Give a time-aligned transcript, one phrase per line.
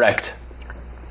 [0.00, 0.32] Correct.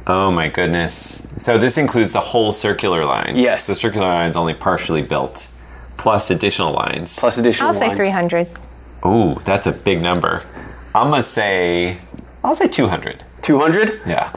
[0.07, 1.28] Oh my goodness.
[1.43, 3.36] So this includes the whole circular line.
[3.36, 3.67] Yes.
[3.67, 5.50] The circular line is only partially built,
[5.98, 7.20] plus additional lines.
[7.20, 7.81] Plus additional lines.
[7.81, 8.47] I'll say 300.
[9.05, 10.42] Ooh, that's a big number.
[10.96, 11.97] I'm gonna say,
[12.46, 13.26] I'll say 200.
[13.42, 14.04] 200?
[14.08, 14.31] Yeah.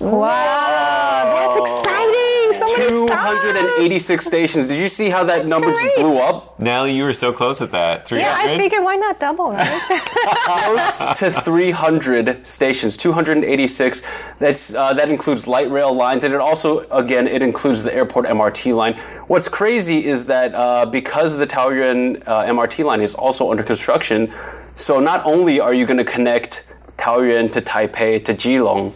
[0.00, 2.21] Wow, that's exciting.
[2.52, 3.40] So many stars.
[3.42, 4.68] 286 stations.
[4.68, 6.58] Did you see how that number just blew up?
[6.60, 8.06] Natalie, you were so close with that.
[8.06, 8.28] 300?
[8.28, 10.02] Yeah, I figured why not double, right?
[10.44, 12.96] Close to 300 stations.
[12.96, 14.02] 286.
[14.38, 18.26] That's uh, that includes light rail lines, and it also, again, it includes the airport
[18.26, 18.94] MRT line.
[19.28, 24.32] What's crazy is that uh, because the Taoyuan uh, MRT line is also under construction,
[24.76, 26.64] so not only are you going to connect
[26.96, 28.92] Taoyuan to Taipei to Keelung,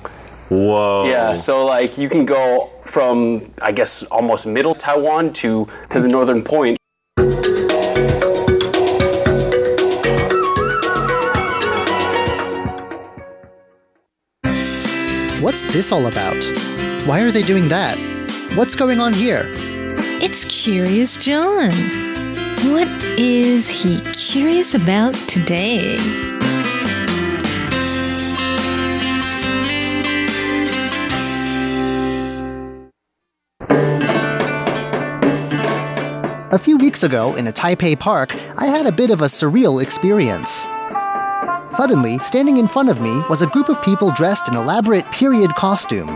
[0.49, 1.07] Whoa.
[1.09, 6.09] Yeah, so like you can go from I guess almost middle Taiwan to to the
[6.09, 6.79] northern point.
[15.43, 16.37] What's this all about?
[17.07, 17.97] Why are they doing that?
[18.57, 19.43] What's going on here?
[20.23, 21.71] It's Curious John.
[22.73, 25.99] What is he curious about today?
[36.53, 39.83] A few weeks ago, in a Taipei park, I had a bit of a surreal
[39.83, 40.65] experience.
[41.75, 45.57] Suddenly, standing in front of me was a group of people dressed in elaborate period
[45.57, 46.07] costume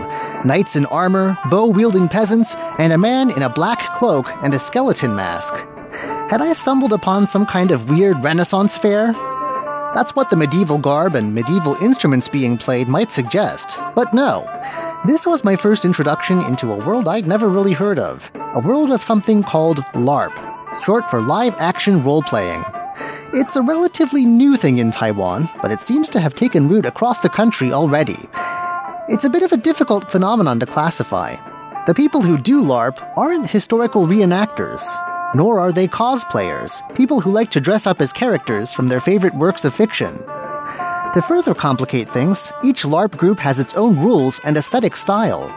[0.45, 4.59] knights in armor, bow wielding peasants, and a man in a black cloak and a
[4.59, 5.53] skeleton mask.
[6.31, 9.13] Had I stumbled upon some kind of weird Renaissance fair?
[9.93, 13.77] That's what the medieval garb and medieval instruments being played might suggest.
[13.93, 14.47] But no.
[15.05, 18.91] This was my first introduction into a world I'd never really heard of a world
[18.91, 20.31] of something called LARP,
[20.81, 22.63] short for live action role playing.
[23.33, 27.19] It's a relatively new thing in Taiwan, but it seems to have taken root across
[27.19, 28.17] the country already.
[29.09, 31.35] It's a bit of a difficult phenomenon to classify.
[31.85, 34.85] The people who do LARP aren't historical reenactors,
[35.34, 39.34] nor are they cosplayers, people who like to dress up as characters from their favorite
[39.34, 40.14] works of fiction.
[41.12, 45.50] To further complicate things, each LARP group has its own rules and aesthetic style.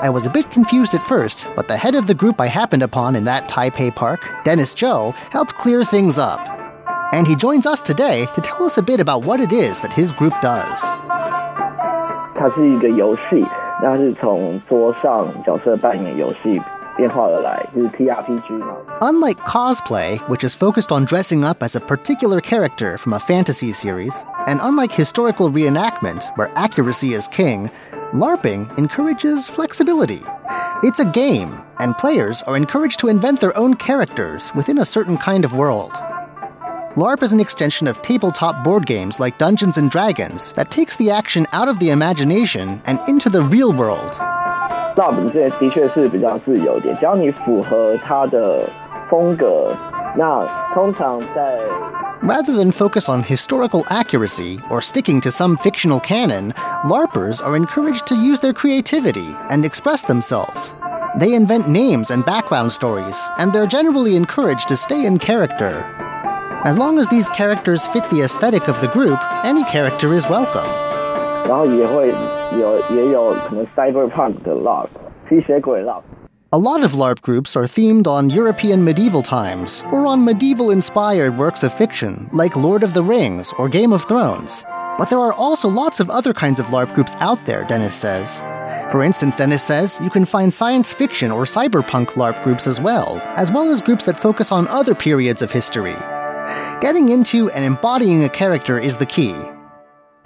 [0.00, 2.82] I was a bit confused at first, but the head of the group I happened
[2.82, 6.40] upon in that Taipei park, Dennis Zhou, helped clear things up.
[7.12, 9.92] And he joins us today to tell us a bit about what it is that
[9.92, 10.80] his group does.
[12.34, 13.44] 它是一个游戏，
[13.82, 16.62] 那它是从桌上角色扮演游戏
[16.96, 18.76] 变化而来，就是 TRPG 嘛。
[19.00, 23.72] Unlike cosplay, which is focused on dressing up as a particular character from a fantasy
[23.72, 27.70] series, and unlike historical reenactment, where accuracy is king,
[28.12, 30.20] LARPing encourages flexibility.
[30.82, 35.16] It's a game, and players are encouraged to invent their own characters within a certain
[35.16, 35.92] kind of world.
[36.96, 41.12] LARP is an extension of tabletop board games like Dungeons and Dragons that takes the
[41.12, 44.18] action out of the imagination and into the real world.
[44.96, 48.68] LARP 这的确是比较自由一点，只要你符合它的
[49.08, 49.72] 风格，
[50.16, 50.44] 那
[50.74, 51.58] 通常在
[52.20, 56.52] Rather than focus on historical accuracy or sticking to some fictional canon,
[56.84, 60.74] LARPers are encouraged to use their creativity and express themselves.
[61.20, 65.84] They invent names and background stories, and they're generally encouraged to stay in character.
[66.64, 70.68] As long as these characters fit the aesthetic of the group, any character is welcome.
[71.46, 72.14] 然后也会
[72.58, 74.88] 有也有可能 cyberpunk 的 LARP，
[75.28, 76.02] 吸血鬼 LARP。
[76.50, 81.36] A lot of LARP groups are themed on European medieval times, or on medieval inspired
[81.36, 84.64] works of fiction, like Lord of the Rings or Game of Thrones.
[84.98, 88.42] But there are also lots of other kinds of LARP groups out there, Dennis says.
[88.90, 93.20] For instance, Dennis says you can find science fiction or cyberpunk LARP groups as well,
[93.36, 95.96] as well as groups that focus on other periods of history.
[96.80, 99.34] Getting into and embodying a character is the key.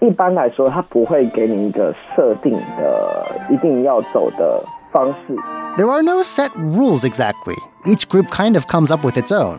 [0.01, 5.35] 一般来说，它不会给你一个设定的一定要走的方式。
[5.77, 7.55] There are no set rules exactly.
[7.85, 9.59] Each group kind of comes up with its own.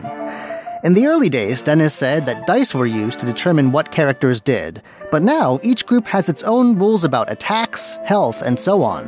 [0.84, 4.82] In the early days, Dennis said that dice were used to determine what characters did,
[5.10, 9.04] but now each group has its own rules about attacks, health, and so on.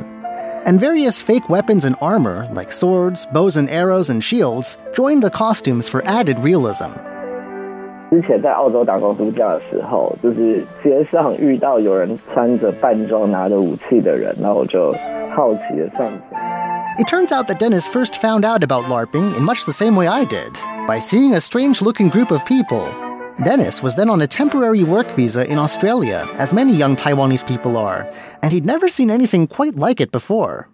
[0.65, 5.29] And various fake weapons and armor, like swords, bows and arrows, and shields, join the
[5.29, 6.91] costumes for added realism.
[8.11, 14.93] 之前在澳洲打工度假的时候，就是街上遇到有人穿着扮装、拿着武器的人，然后我就
[15.35, 16.21] 好奇的上前。
[16.99, 20.07] It turns out that Dennis first found out about LARPing in much the same way
[20.07, 20.51] I did,
[20.87, 22.81] by seeing a strange looking group of people.
[23.43, 27.77] Dennis was then on a temporary work visa in Australia, as many young Taiwanese people
[27.77, 28.07] are,
[28.41, 30.69] and he'd never seen anything quite like it before.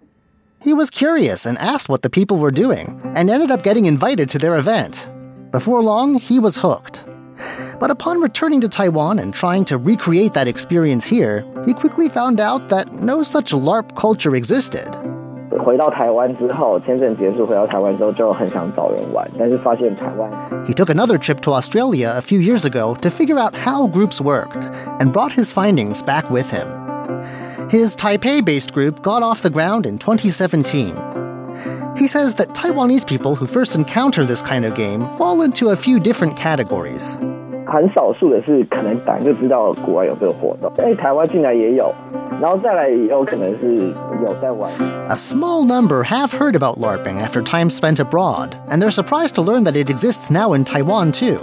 [0.61, 4.29] He was curious and asked what the people were doing, and ended up getting invited
[4.29, 5.09] to their event.
[5.51, 7.03] Before long, he was hooked.
[7.79, 12.39] But upon returning to Taiwan and trying to recreate that experience here, he quickly found
[12.39, 14.87] out that no such LARP culture existed.
[15.63, 20.27] 回到台湾之后，签证结束回到台湾之后就很想找人玩，但是发现台湾
[20.65, 24.19] He took another trip to Australia a few years ago to figure out how groups
[24.19, 26.65] worked and brought his findings back with him.
[27.69, 30.95] His Taipei based group got off the ground in 2017.
[31.97, 35.75] He says that Taiwanese people who first encounter this kind of game fall into a
[35.75, 37.19] few different categories.
[37.67, 41.93] 很少数的是可能打就知道国外有这个活动，哎，台湾竟然也有，
[42.41, 44.71] 然后再来也有可能是有在玩。
[45.09, 49.41] A small number have heard about LARPing after time spent abroad, and they're surprised to
[49.41, 51.37] learn that it exists now in Taiwan too.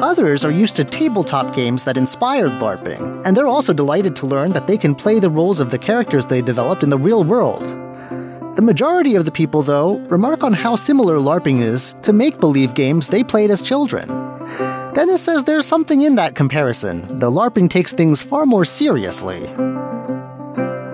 [0.00, 4.52] Others are used to tabletop games that inspired LARPing, and they're also delighted to learn
[4.52, 7.62] that they can play the roles of the characters they developed in the real world.
[8.56, 12.74] The majority of the people, though, remark on how similar LARPing is to make believe
[12.74, 14.08] games they played as children.
[14.93, 19.41] Dennis says there's something in that comparison, though LARPing takes things far more seriously.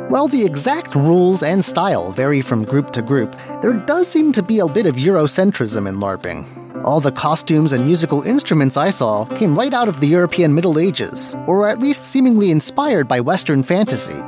[0.10, 4.44] While the exact rules and style vary from group to group, there does seem to
[4.44, 6.46] be a bit of Eurocentrism in LARPing.
[6.86, 10.78] All the costumes and musical instruments I saw came right out of the European Middle
[10.78, 14.20] Ages, or at least seemingly inspired by Western fantasy.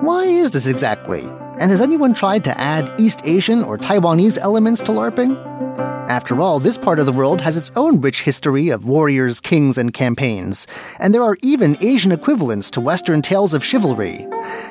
[0.00, 1.22] Why is this exactly?
[1.60, 5.89] And has anyone tried to add East Asian or Taiwanese elements to LARPing?
[6.09, 9.77] After all, this part of the world has its own rich history of warriors, kings,
[9.77, 10.65] and campaigns,
[10.99, 14.25] and there are even Asian equivalents to Western tales of chivalry.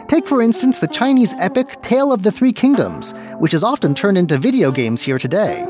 [0.07, 4.17] Take, for instance, the Chinese epic Tale of the Three Kingdoms, which is often turned
[4.17, 5.67] into video games here today.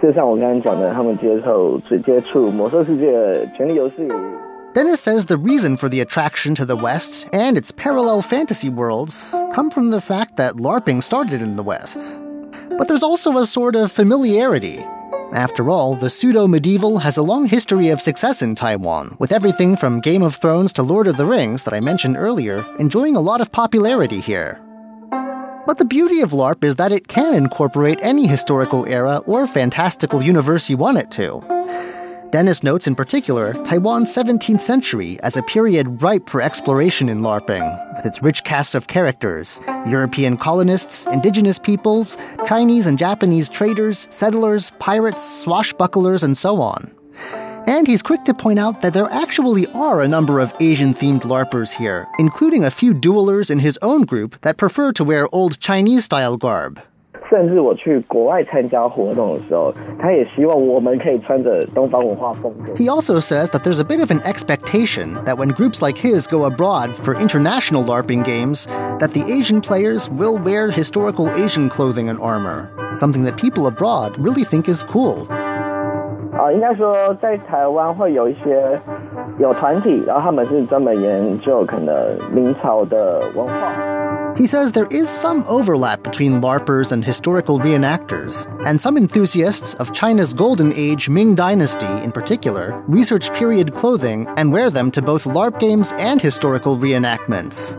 [0.00, 4.08] 就像我刚刚讲的，他们接受只接触魔兽世界、权力游戏。
[4.74, 9.34] Dennis says the reason for the attraction to the West and its parallel fantasy worlds
[9.52, 12.22] come from the fact that LARPing started in the West.
[12.77, 14.79] But there's also a sort of familiarity.
[15.33, 19.75] After all, the pseudo medieval has a long history of success in Taiwan, with everything
[19.75, 23.21] from Game of Thrones to Lord of the Rings that I mentioned earlier enjoying a
[23.21, 24.59] lot of popularity here.
[25.65, 30.21] But the beauty of LARP is that it can incorporate any historical era or fantastical
[30.21, 31.41] universe you want it to.
[32.33, 37.95] Dennis notes in particular Taiwan's 17th century as a period ripe for exploration in LARPing,
[37.95, 44.71] with its rich cast of characters European colonists, indigenous peoples, Chinese and Japanese traders, settlers,
[44.79, 46.91] pirates, swashbucklers, and so on.
[47.67, 51.21] And he's quick to point out that there actually are a number of Asian themed
[51.21, 55.59] LARPers here, including a few duelers in his own group that prefer to wear old
[55.59, 56.81] Chinese style garb.
[57.28, 62.72] 甚至我去国外参加活动的时候，他也希望我们可以穿着东方文化风格。
[62.74, 66.26] He also says that there's a bit of an expectation that when groups like his
[66.26, 68.66] go abroad for international LARPing games,
[68.98, 74.16] that the Asian players will wear historical Asian clothing and armor, something that people abroad
[74.18, 75.26] really think is cool.
[76.42, 78.80] 啊，应该说在台湾会有一些
[79.38, 81.94] 有团体，然后他们是专门研究可能
[82.32, 83.72] 明朝的文化。
[84.34, 89.90] He says there is some overlap between LARPers and historical reenactors, and some enthusiasts of
[89.92, 95.24] China's Golden Age Ming Dynasty in particular research period clothing and wear them to both
[95.24, 97.76] LARP games and historical reenactments.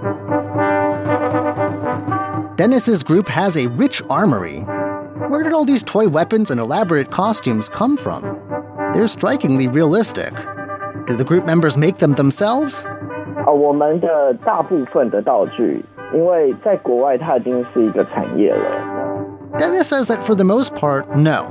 [2.58, 4.66] Dennis's group has a rich armory.
[5.30, 8.24] Where did all these toy weapons and elaborate costumes come from?
[8.94, 10.34] They're strikingly realistic.
[11.06, 12.88] Do the group members make them themselves?
[13.46, 15.84] 啊，我们的大部分的道具，
[16.14, 18.93] 因为在国外它已经是一个产业了。
[19.57, 21.47] Dennis says that for the most part, no.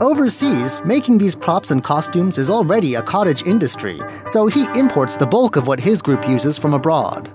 [0.00, 5.26] Overseas, making these props and costumes is already a cottage industry, so he imports the
[5.26, 7.28] bulk of what his group uses from abroad.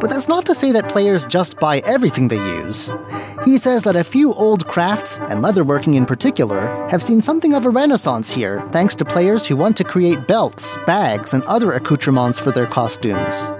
[0.00, 2.90] But that's not to say that players just buy everything they use.
[3.44, 7.64] He says that a few old crafts, and leatherworking in particular, have seen something of
[7.64, 12.38] a renaissance here thanks to players who want to create belts, bags, and other accoutrements
[12.38, 13.50] for their costumes.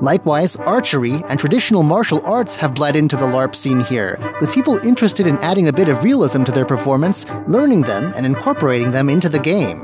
[0.00, 4.78] Likewise, archery and traditional martial arts have bled into the LARP scene here, with people
[4.86, 9.09] interested in adding a bit of realism to their performance, learning them, and incorporating them
[9.09, 9.79] into the game.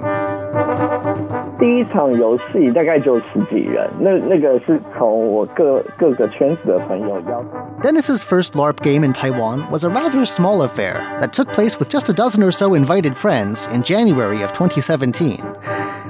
[1.60, 7.82] 第一场游戏大概就十几人，那那个是从我各各个圈子的朋友邀请。
[7.82, 11.90] Dennis's first LARP game in Taiwan was a rather small affair that took place with
[11.90, 15.42] just a dozen or so invited friends in January of 2017.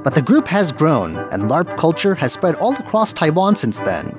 [0.04, 4.14] But the group has grown, and LARP culture has spread all across Taiwan since then.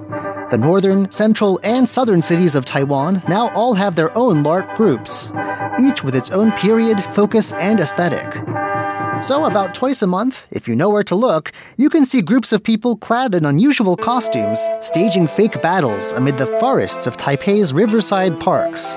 [0.51, 5.31] The northern, central, and southern cities of Taiwan now all have their own LARP groups,
[5.81, 8.31] each with its own period, focus, and aesthetic.
[9.21, 12.51] So, about twice a month, if you know where to look, you can see groups
[12.51, 18.39] of people clad in unusual costumes staging fake battles amid the forests of Taipei's riverside
[18.39, 18.93] parks.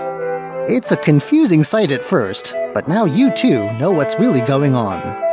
[0.69, 5.28] It's a confusing sight at first, but now you too know what's really going on.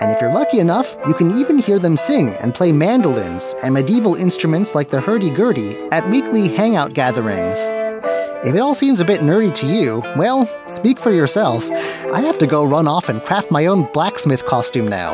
[0.00, 3.74] And if you're lucky enough, you can even hear them sing and play mandolins and
[3.74, 7.58] medieval instruments like the hurdy-gurdy at weekly hangout gatherings.
[8.42, 11.70] If it all seems a bit nerdy to you, well, speak for yourself.
[12.12, 15.12] I have to go run off and craft my own blacksmith costume now.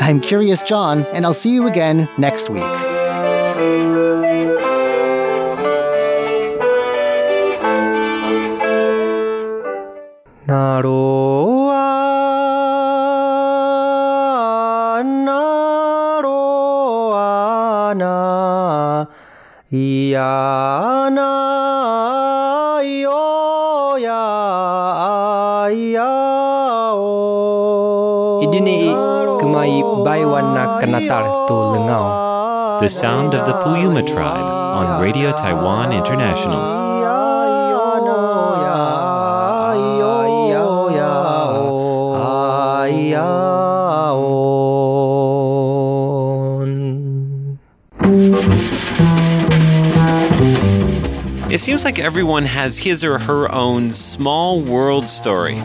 [0.00, 2.88] I'm Curious John, and I'll see you again next week.
[10.48, 10.80] な
[20.11, 28.93] やないよやいやお Idini
[29.39, 32.05] kumai baiwana kanatar tu lengau.
[32.81, 34.45] The sound of the Puyuma tribe
[34.77, 36.83] on Radio Taiwan International.
[51.58, 55.60] It seems like everyone has his or her own small world story.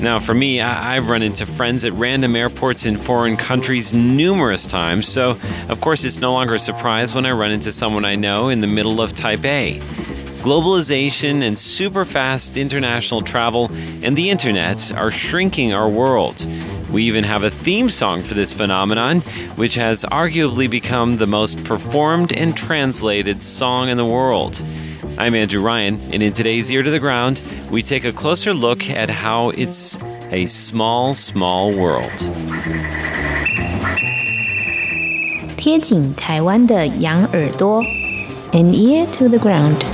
[0.00, 4.66] Now, for me, I- have run into friends at random airports in foreign countries numerous
[4.66, 8.16] times, so of course it's no longer a surprise when I run into someone I
[8.16, 9.80] know in the middle of Taipei.
[10.42, 13.70] Globalization and super fast international travel
[14.02, 16.44] and the internet are shrinking our world.
[16.90, 19.20] We even have a theme song for this phenomenon,
[19.54, 24.60] which has arguably become the most performed and translated song in the world.
[25.17, 28.89] I'm Andrew Ryan, and in today's Ear to the Ground, we take a closer look
[28.89, 29.97] at how it's
[30.31, 32.11] a small, small world.
[35.57, 37.81] 贴紧台湾的羊耳朵，
[38.51, 39.85] an ear to the ground。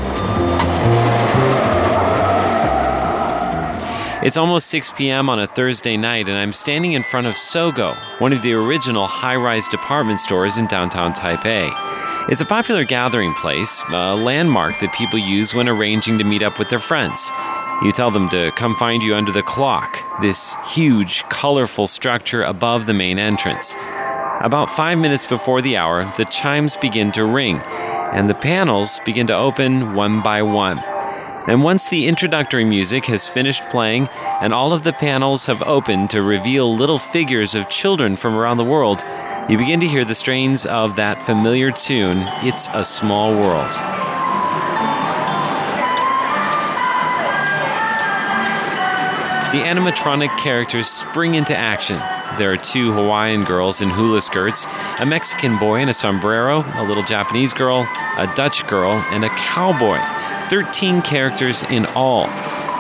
[4.22, 5.30] It's almost 6 p.m.
[5.30, 9.08] on a Thursday night, and I'm standing in front of Sogo, one of the original
[9.08, 11.72] high rise department stores in downtown Taipei.
[12.27, 16.59] It's a popular gathering place, a landmark that people use when arranging to meet up
[16.59, 17.31] with their friends.
[17.83, 22.87] You tell them to come find you under the clock, this huge, colorful structure above
[22.87, 23.75] the main entrance.
[24.41, 27.59] About five minutes before the hour, the chimes begin to ring,
[28.15, 30.79] and the panels begin to open one by one.
[31.47, 34.09] And once the introductory music has finished playing
[34.41, 38.57] and all of the panels have opened to reveal little figures of children from around
[38.57, 39.03] the world,
[39.49, 43.71] you begin to hear the strains of that familiar tune, It's a Small World.
[49.53, 51.97] The animatronic characters spring into action.
[52.39, 54.67] There are two Hawaiian girls in hula skirts,
[54.99, 57.87] a Mexican boy in a sombrero, a little Japanese girl,
[58.17, 59.99] a Dutch girl, and a cowboy.
[60.49, 62.29] 13 characters in all.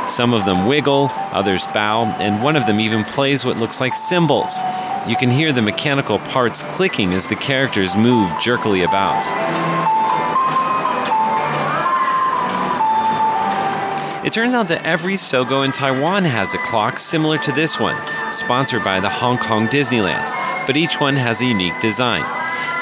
[0.09, 3.95] Some of them wiggle, others bow, and one of them even plays what looks like
[3.95, 4.59] cymbals.
[5.07, 9.23] You can hear the mechanical parts clicking as the characters move jerkily about.
[14.25, 18.01] It turns out that every Sogo in Taiwan has a clock similar to this one,
[18.33, 20.27] sponsored by the Hong Kong Disneyland,
[20.67, 22.23] but each one has a unique design.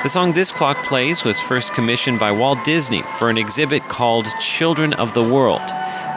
[0.04, 4.26] The song this clock plays was first commissioned by Walt Disney for an exhibit called
[4.40, 5.68] Children of the World.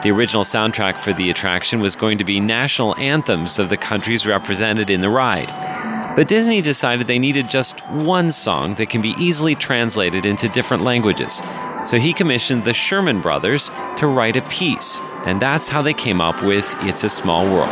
[0.04, 4.24] The original soundtrack for the attraction was going to be national anthems of the countries
[4.24, 5.75] represented in the ride.
[6.16, 10.82] But Disney decided they needed just one song that can be easily translated into different
[10.82, 11.42] languages.
[11.84, 16.22] So he commissioned the Sherman Brothers to write a piece, and that's how they came
[16.22, 17.68] up with It's a Small World.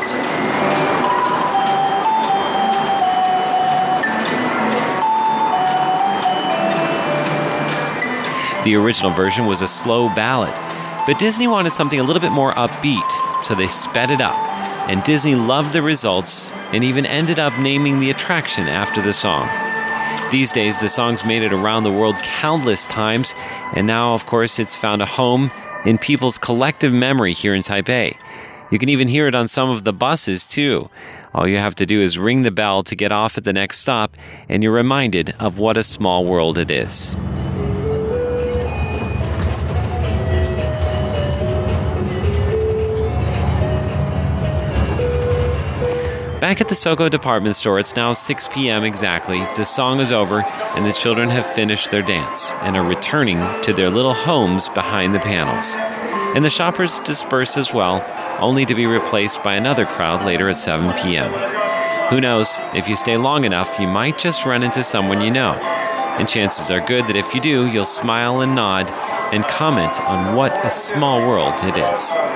[8.66, 10.54] The original version was a slow ballad,
[11.06, 14.53] but Disney wanted something a little bit more upbeat, so they sped it up.
[14.88, 19.49] And Disney loved the results and even ended up naming the attraction after the song.
[20.31, 23.35] These days, the song's made it around the world countless times,
[23.75, 25.50] and now, of course, it's found a home
[25.85, 28.17] in people's collective memory here in Taipei.
[28.71, 30.91] You can even hear it on some of the buses, too.
[31.35, 33.79] All you have to do is ring the bell to get off at the next
[33.79, 34.17] stop,
[34.49, 37.14] and you're reminded of what a small world it is.
[46.44, 48.84] Back at the Sogo department store, it's now 6 p.m.
[48.84, 49.38] exactly.
[49.56, 50.42] The song is over,
[50.76, 55.14] and the children have finished their dance and are returning to their little homes behind
[55.14, 55.74] the panels.
[56.36, 58.04] And the shoppers disperse as well,
[58.42, 61.32] only to be replaced by another crowd later at 7 p.m.
[62.10, 65.54] Who knows, if you stay long enough, you might just run into someone you know.
[65.54, 68.90] And chances are good that if you do, you'll smile and nod
[69.32, 72.34] and comment on what a small world it is.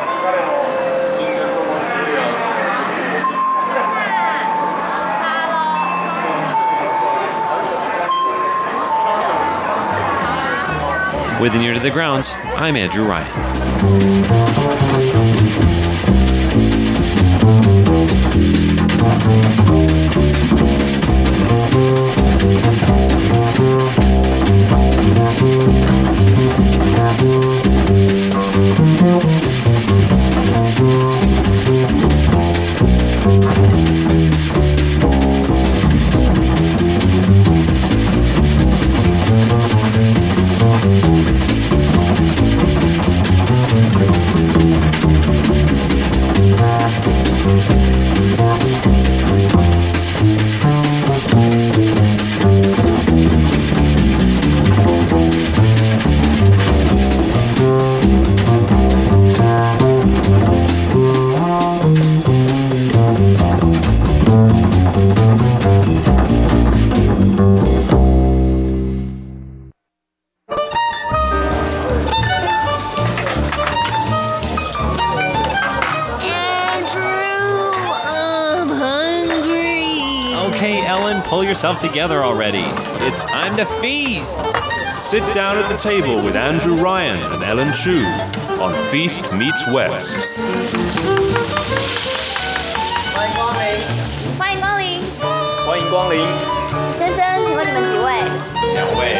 [11.40, 12.24] With an ear to the ground,
[12.56, 13.48] I'm Andrew Ryan.
[81.67, 82.65] yourself together already.
[83.05, 84.41] It's time to feast.
[84.95, 88.05] Sit down at the table with Andrew Ryan and Ellen Chu
[88.61, 90.17] on Feast Meets West.
[93.13, 93.61] 欢迎光临，
[94.37, 95.01] 欢迎光临，
[95.67, 96.19] 欢迎光临，
[96.97, 98.21] 先生，请问你们几位？
[98.73, 99.17] 两位。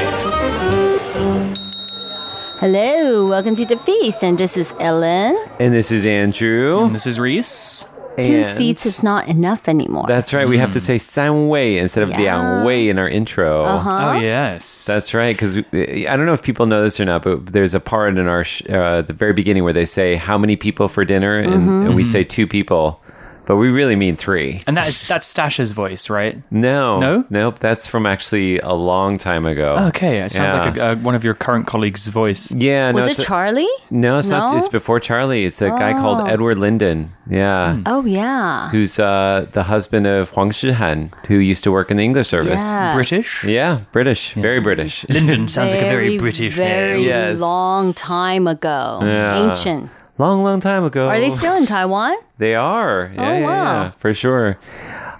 [2.59, 5.35] Hello, welcome to the feast, and this is Ellen.
[5.59, 6.85] And this is Andrew.
[6.85, 7.85] And this is Reese.
[8.18, 10.04] Two And- seats is not enough anymore.
[10.08, 10.48] That's right.
[10.48, 12.18] We have to say san wei instead of Yeah.
[12.18, 13.64] liang wei in our intro.
[13.64, 14.12] Uh-huh.
[14.16, 14.84] Oh, yes.
[14.86, 15.34] That's right.
[15.36, 18.26] Because I don't know if people know this or not, but there's a part in
[18.28, 21.68] our sh- uh, the very beginning where they say how many people for dinner, and,
[21.68, 21.86] Mhm.
[21.86, 22.06] and we Mhm.
[22.06, 23.00] say two people,
[23.48, 24.60] but we really mean three.
[24.66, 26.36] And that is that's Stash's voice, right?
[26.52, 27.24] No, No?
[27.30, 27.58] nope.
[27.58, 29.88] That's from actually a long time ago.
[29.88, 30.64] Okay, it sounds Yeah.
[30.64, 32.52] like a, uh, one of your current colleagues' voice.
[32.52, 33.74] Yeah, no, Was it's it a- Charlie?
[33.90, 34.54] No, it's not.
[34.58, 35.44] It's before Charlie.
[35.48, 36.26] It's a guy called Oh.
[36.34, 37.12] Edward Linden.
[37.28, 37.78] Yeah.
[37.86, 38.68] Oh yeah.
[38.70, 42.60] Who's uh, the husband of Huang Shihan, who used to work in the English service.
[42.60, 42.94] Yes.
[42.94, 43.44] British?
[43.44, 44.32] Yeah, British.
[44.34, 45.04] Very British.
[45.08, 47.08] Lyndon sounds like a very British very name.
[47.08, 47.40] Yes.
[47.40, 49.00] long time ago.
[49.02, 49.48] Yeah.
[49.48, 49.90] Ancient.
[50.18, 51.08] Long, long time ago.
[51.08, 52.16] Are they still in Taiwan?
[52.38, 53.10] They are.
[53.14, 53.82] Yeah, Oh, yeah, wow.
[53.84, 54.58] yeah, for sure.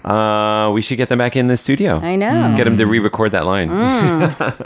[0.03, 1.99] Uh, we should get them back in the studio.
[1.99, 2.53] I know.
[2.57, 3.69] Get them to re-record that line.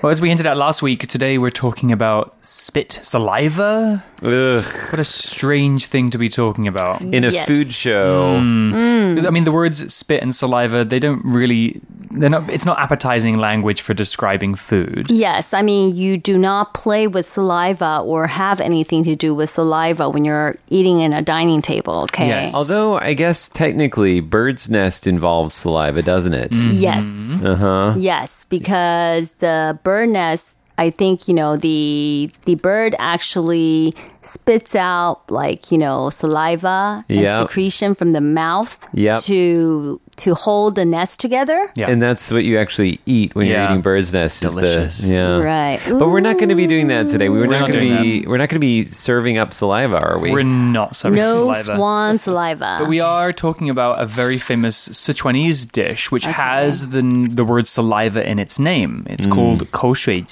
[0.00, 4.04] Well, as we hinted at last week, today we're talking about spit saliva.
[4.22, 4.64] Ugh.
[4.90, 7.00] What a strange thing to be talking about.
[7.00, 7.46] In a Yes.
[7.46, 8.36] food show.
[8.40, 9.26] Mm.
[9.26, 13.36] I mean, the words spit and saliva, they don't really, they're not, it's not appetizing
[13.38, 15.10] language for describing food.
[15.10, 19.50] Yes, I mean you do not play with saliva or have anything to do with
[19.50, 22.02] saliva when you're eating in a dining table.
[22.10, 22.28] Okay.
[22.28, 22.54] Yes.
[22.54, 26.54] Although I guess technically bird's nest involves saliva, doesn't it?
[26.54, 27.04] Yes.
[27.42, 27.94] Uh huh.
[27.96, 35.28] Yes, because the bird nest, I think you know the the bird actually spits out
[35.30, 37.48] like you know saliva and Yep.
[37.48, 39.18] secretion from the mouth Yep.
[39.22, 41.70] to to hold the nest together.
[41.74, 41.90] Yeah.
[41.90, 43.62] And that's what you actually eat when yeah.
[43.62, 44.42] you're eating bird's nest.
[44.42, 44.98] Delicious.
[44.98, 45.38] The, yeah.
[45.38, 45.88] Right.
[45.88, 45.98] Ooh.
[45.98, 47.28] But we're not going to be doing that today.
[47.28, 48.26] We were we're not, not going to be.
[48.26, 50.30] We're not going to be serving up saliva, are we?
[50.30, 51.68] We're not serving no saliva.
[51.68, 52.76] No swan saliva.
[52.80, 56.32] But we are talking about a very famous Sichuanese dish, which okay.
[56.32, 59.06] has the the word saliva in its name.
[59.08, 59.32] It's mm.
[59.32, 60.24] called kou shui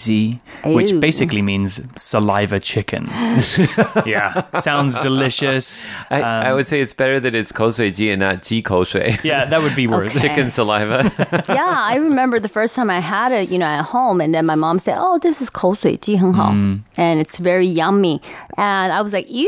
[0.65, 3.07] which basically means saliva chicken.
[4.07, 5.87] yeah, sounds delicious.
[6.11, 8.85] I, um, I, would say it's better that it's kou shui and not ji kou
[8.85, 9.19] shui.
[9.23, 10.12] yeah, that would be worse.
[10.16, 10.28] Okay.
[10.30, 11.12] Chicken saliva.
[11.50, 14.46] yeah, I remember the first time I had it, you know, at home, and then
[14.46, 16.80] my mom said, "Oh, this is 口水鸡很好," Mm.
[16.98, 18.22] and it's very yummy.
[18.58, 19.46] And I was like, "Ew,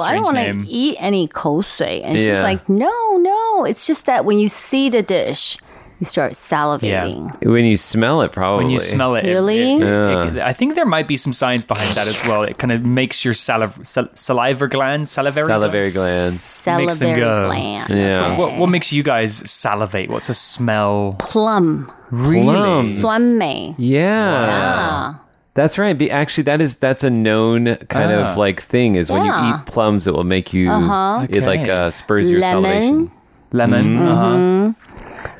[0.00, 0.64] I don't Strange want name.
[0.64, 2.42] to eat any 口水." And she's Yeah.
[2.42, 5.58] like, "No, no, it's just that when you see the dish,
[6.03, 8.65] You start salivating." when you smell it, probably.
[8.65, 9.79] When you smell it, it- Really?
[9.79, 10.27] it- Yeah.
[10.27, 12.43] it- I think there might be some science behind that as well.
[12.43, 16.41] It kind of makes your saliv- sal- saliva glands, salivary, salivary glands.
[16.65, 17.45] Makes them Salivary go.
[17.47, 17.89] gland.
[17.89, 18.25] Yeah.
[18.27, 18.37] Okay.
[18.41, 20.09] What, what makes you guys salivate?
[20.09, 21.15] What's a smell?
[21.19, 21.89] Plum.
[22.11, 23.01] Plums.
[23.01, 23.73] 酸梅.
[23.77, 24.45] Yeah.
[24.47, 25.13] Yeah.
[25.55, 25.95] That's right.
[25.97, 28.31] Be, actually, that is that's a known kind Ah.
[28.31, 28.95] of like thing.
[28.97, 30.69] Is when you eat plums, it will make you.
[30.71, 31.27] Uh-huh.
[31.29, 32.63] It like uh, spurs your Lemon.
[32.63, 33.11] salivation.
[33.53, 33.85] Lemon.
[33.99, 34.07] Mm-hmm.
[34.09, 34.92] Uh-huh.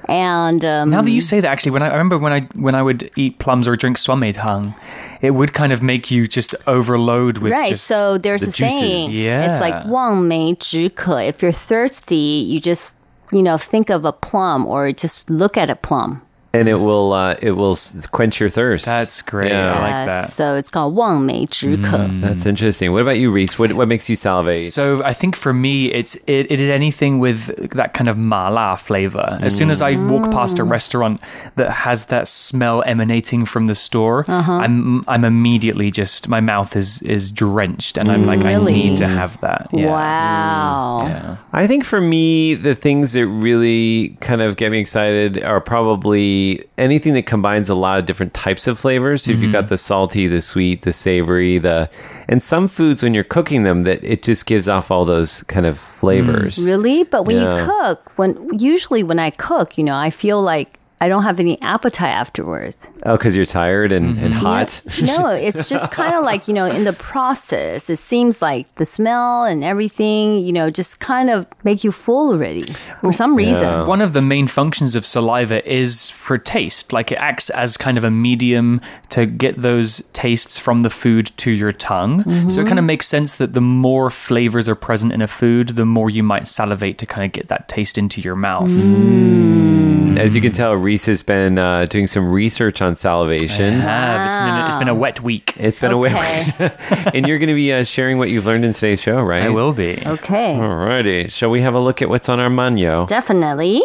[0.09, 2.75] And um, now that you say that, actually, when I, I, remember when I when
[2.75, 4.75] I would eat plums or drink suanmeitang,
[5.21, 7.77] it would kind of make you just overload with right.
[7.77, 8.79] so there's the a juices.
[8.79, 9.53] saying, yeah.
[9.53, 11.21] it's like 望梅止渴.
[11.21, 12.97] If you're thirsty, you just
[13.31, 16.21] you know think of a plum or just look at a plum
[16.54, 18.86] and it will uh, it will s- quench your thirst.
[18.86, 19.50] That's great.
[19.52, 19.74] Yeah.
[19.74, 20.32] I like Yes, that.
[20.32, 22.08] So it's called 望梅止渴.
[22.22, 22.90] That's interesting.
[22.90, 23.58] What about you, Reese?
[23.58, 24.72] What what makes you salivate?
[24.72, 28.78] So I think for me, it's it, it is anything with that kind of mala
[28.78, 29.36] flavor.
[29.42, 31.20] As soon as I walk past a restaurant
[31.56, 37.02] that has that smell emanating from the store, I'm I'm immediately just my mouth is
[37.02, 38.72] is drenched, and I'm like I Really?
[38.72, 39.68] need to have that.
[39.70, 39.92] Yeah.
[39.92, 41.36] Wow.
[41.52, 46.41] I think for me, the things that really kind of get me excited are probably
[46.77, 49.23] anything that combines a lot of different types of flavors.
[49.23, 49.69] So if you've got mm-hmm.
[49.69, 51.89] the salty, the sweet, the savory, the
[52.27, 55.65] and some foods when you're cooking them that it just gives off all those kind
[55.65, 55.81] of mm.
[55.81, 56.63] flavors.
[56.63, 57.03] Really?
[57.03, 57.59] But when Yeah.
[57.59, 61.41] you cook, when usually when I cook, you know, I feel like I don't have
[61.41, 62.87] any appetite afterwards.
[63.05, 64.25] Oh, because you're tired and, mm-hmm.
[64.25, 64.81] and hot.
[65.03, 68.85] no, it's just kind of like, you know, in the process, it seems like the
[68.85, 72.63] smell and everything, you know, just kind of make you full already
[73.01, 73.85] for some reason.
[73.85, 76.93] One of the main functions of saliva is for taste.
[76.93, 81.25] Like it acts as kind of a medium to get those tastes from the food
[81.35, 82.23] to your tongue.
[82.23, 82.67] So it mm-hmm.
[82.67, 86.09] kind of makes sense that the more flavors are present in a food, the more
[86.09, 88.71] you might salivate to kind of get that taste into your mouth.
[88.71, 90.17] Mm.
[90.17, 93.81] As you can tell, Reese has been uh, doing some research on salivation.
[93.83, 95.55] Ah, it's, been a, it's been a wet week.
[95.57, 96.71] It's been a wet week.
[97.15, 99.41] and you're going to be uh, sharing what you've learned in today's show, right?
[99.41, 99.93] I will be.
[100.05, 100.53] Okay.
[100.53, 101.31] Alrighty.
[101.31, 103.07] Shall we have a look at what's on our menu?
[103.07, 103.81] Definitely.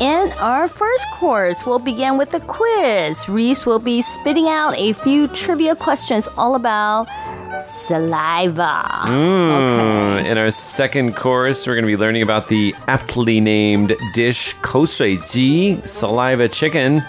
[0.00, 3.28] In our first course, we'll begin with a quiz.
[3.28, 7.08] Reese will be spitting out a few trivia questions all about
[7.86, 8.82] saliva.
[9.04, 10.18] Mm.
[10.18, 10.30] Okay.
[10.30, 14.86] In our second course, we're going to be learning about the aptly named dish kou
[14.86, 17.02] shui saliva chicken.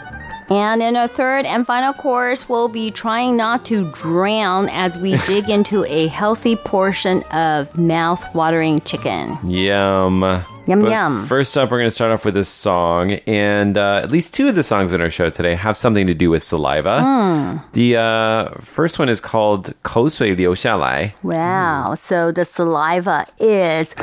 [0.49, 5.17] And in our third and final course, we'll be trying not to drown as we
[5.25, 9.37] dig into a healthy portion of mouth watering chicken.
[9.43, 10.45] Yum.
[10.66, 11.26] Yum, But yum.
[11.26, 14.46] First up, we're going to start off with a song, and uh, at least two
[14.48, 17.00] of the songs in our show today have something to do with saliva.
[17.02, 17.58] Hmm.
[17.72, 21.12] The uh, first one is called 口水流下来.
[21.22, 23.94] Wow, so the saliva is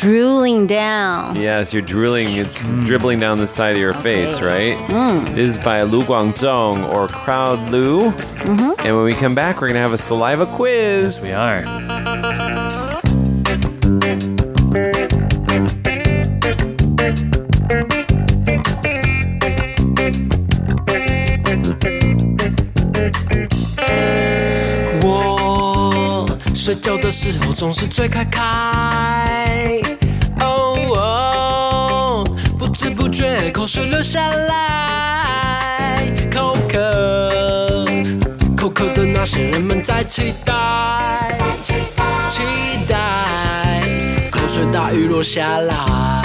[0.00, 1.34] drooling down.
[1.36, 4.78] Yes, you're drooling, it's dribbling down the side of your face, right?
[4.88, 5.34] Mm.
[5.34, 8.10] This is by Lu Guangzhong or Crowd Lu.
[8.10, 8.86] Mm-hmm.
[8.86, 11.20] And when we come back, we're going to have a saliva quiz.
[11.22, 12.61] we are.
[26.73, 29.79] 睡觉的时候总是嘴开开，
[30.39, 32.23] 哦哦，
[32.57, 37.85] 不知不觉口水流下来，口渴，
[38.57, 41.75] 口渴的那些人们在期待，期
[42.87, 43.83] 待，
[44.31, 46.23] 口水大雨落下来。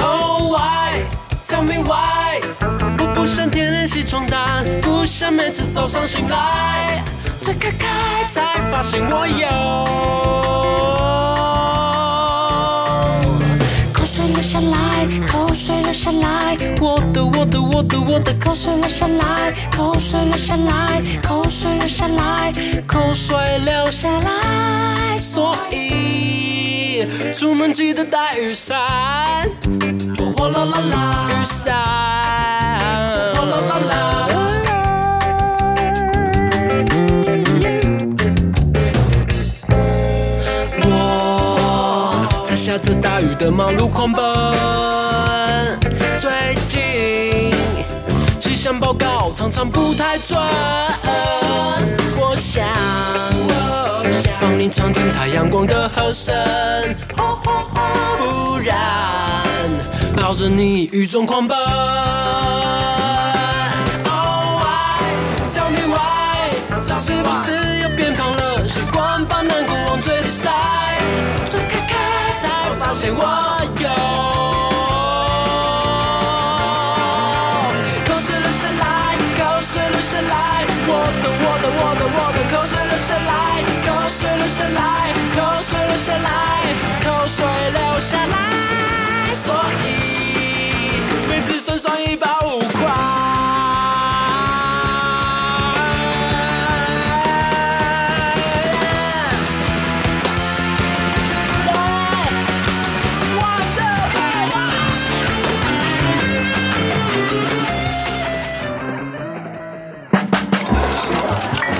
[0.00, 1.02] Oh why?
[1.48, 2.42] Tell me why?
[2.98, 7.02] 我不想天天洗床单，不想每次早上醒来，
[7.58, 9.48] 开开才发现我有。
[13.92, 22.52] 口水流下来，口水流下来，我的我的我的我的口水流下来，口水流下来，口水流下来，
[22.86, 28.78] 口水流下来，所以出门记得带雨伞。
[30.36, 31.74] 哗啦啦啦，雨伞，
[33.34, 34.13] 哗啦啦啦。
[42.84, 44.22] 着大雨的马路狂奔，
[46.20, 47.50] 最近
[48.38, 50.38] 气象报告常常不太准。
[52.18, 52.66] 我想，
[54.38, 56.34] 帮你尝尽太阳光的和声，
[57.16, 58.76] 不然
[60.14, 61.56] 抱着你雨中狂奔。
[64.04, 65.00] Oh why?
[65.54, 66.50] Tell me why?
[67.00, 68.68] 是不是又变胖了？
[68.68, 70.50] 习惯把难过往嘴里塞，
[72.44, 73.20] 才发现我
[73.80, 73.88] 有。
[78.04, 78.84] 口水流下来，
[79.38, 80.90] 口水流下来，我
[81.22, 83.32] 的我的我的我的口水流下来，
[83.86, 84.78] 口水流下来，
[85.34, 86.28] 口水流下来，
[87.02, 87.38] 口水
[87.72, 88.36] 流下来，
[89.34, 89.46] 所
[89.82, 89.86] 以
[91.28, 93.73] 每次酸酸一百五块。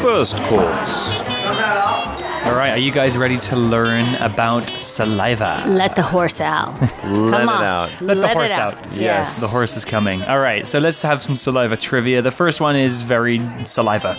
[0.04, 1.18] First course.
[2.44, 5.62] All right, are you guys ready to learn about saliva?
[5.66, 6.78] Let the horse out.
[7.04, 7.62] Let it on.
[7.64, 7.88] out.
[8.02, 8.74] Let the Let it horse out.
[8.74, 8.92] out.
[8.92, 9.40] Yes.
[9.40, 10.20] The horse is coming.
[10.24, 12.20] All right, so let's have some saliva trivia.
[12.20, 14.12] The first one is very saliva.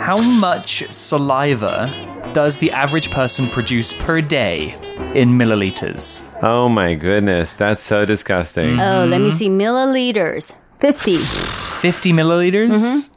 [0.00, 1.86] How much saliva
[2.34, 4.74] does the average person produce per day
[5.14, 6.24] in milliliters?
[6.42, 8.80] Oh my goodness, that's so disgusting.
[8.80, 9.24] Oh, let Mm-hmm.
[9.24, 9.48] me see.
[9.48, 10.52] Milliliters.
[10.74, 11.18] 50.
[11.18, 13.08] 50 milliliters?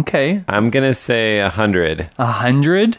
[0.00, 0.44] Okay.
[0.48, 2.08] I'm gonna say a hundred.
[2.18, 2.98] A hundred?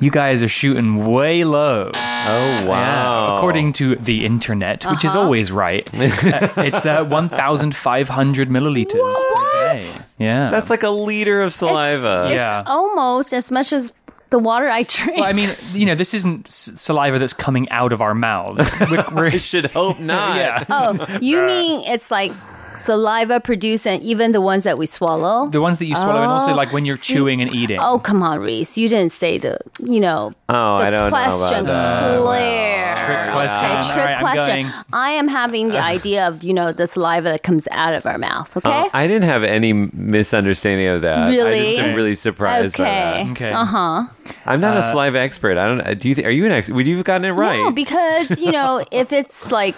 [0.00, 1.90] You guys are shooting way low.
[1.94, 3.36] Oh Yeah, wow!
[3.36, 5.24] according to the internet, which is Uh-huh.
[5.24, 9.90] always right, uh, it's uh, 1,500 milliliters per day.
[10.18, 10.50] Yeah.
[10.50, 12.28] that's like a liter of saliva.
[12.32, 12.62] yeah.
[12.66, 13.92] Almost as much as
[14.30, 15.18] the water I drink.
[15.18, 18.70] Well, I mean, you know, this isn't s- saliva that's coming out of our mouths.
[18.90, 20.36] We're, we're- I should hope not.
[20.36, 20.64] yeah.
[20.68, 22.32] oh, you mean it's like
[22.76, 25.46] saliva produced and even the ones that we swallow?
[25.46, 27.78] The ones that you swallow, and also like when you're see- chewing and eating.
[27.80, 28.76] Oh, come on, Reese.
[28.78, 32.20] You didn't say the, you know, Oh, the I don't question know about that.
[32.22, 32.94] clear.
[33.06, 33.70] Trick question.
[33.70, 34.72] Okay, trick right, I'm question.
[34.92, 38.18] I am having the idea of, you know, the saliva that comes out of our
[38.18, 38.68] mouth, okay?
[38.70, 41.18] Oh, I didn't have any misunderstanding of that.
[41.18, 41.60] I Really?
[41.60, 43.24] just am really surprised by okay.
[43.24, 43.30] that.
[43.32, 43.50] Okay.
[43.50, 44.06] Uh-huh.
[44.46, 45.58] I'm not a saliva expert.
[45.58, 45.98] I don't.
[46.00, 46.14] Do you?
[46.14, 46.74] Th- are you an expert?
[46.74, 47.58] Would you have gotten it right?
[47.58, 49.74] No, because, you know, if it's like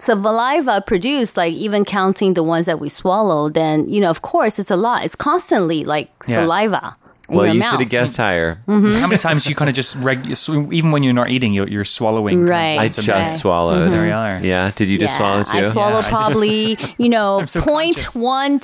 [0.00, 4.58] saliva produced, like even counting the ones that we swallow, then, you know, of course
[4.58, 5.04] it's a lot.
[5.04, 6.36] It's constantly like Yeah.
[6.42, 6.94] saliva
[7.36, 7.70] well, your you mouth.
[7.72, 8.62] should have guessed higher.
[8.66, 8.92] Mm-hmm.
[9.00, 11.68] How many times you kind of just reg- so even when you're not eating, you're,
[11.68, 12.36] you're swallowing.
[12.38, 12.78] kind of Right.
[12.78, 13.40] I lots of just milk.
[13.40, 13.92] swallowed.
[13.92, 14.38] There we are.
[14.42, 14.70] Yeah.
[14.74, 15.68] Did you just yeah, swallow too?
[15.68, 18.14] I swallow Yeah, I probably, you know, so point conscious.
[18.14, 18.60] one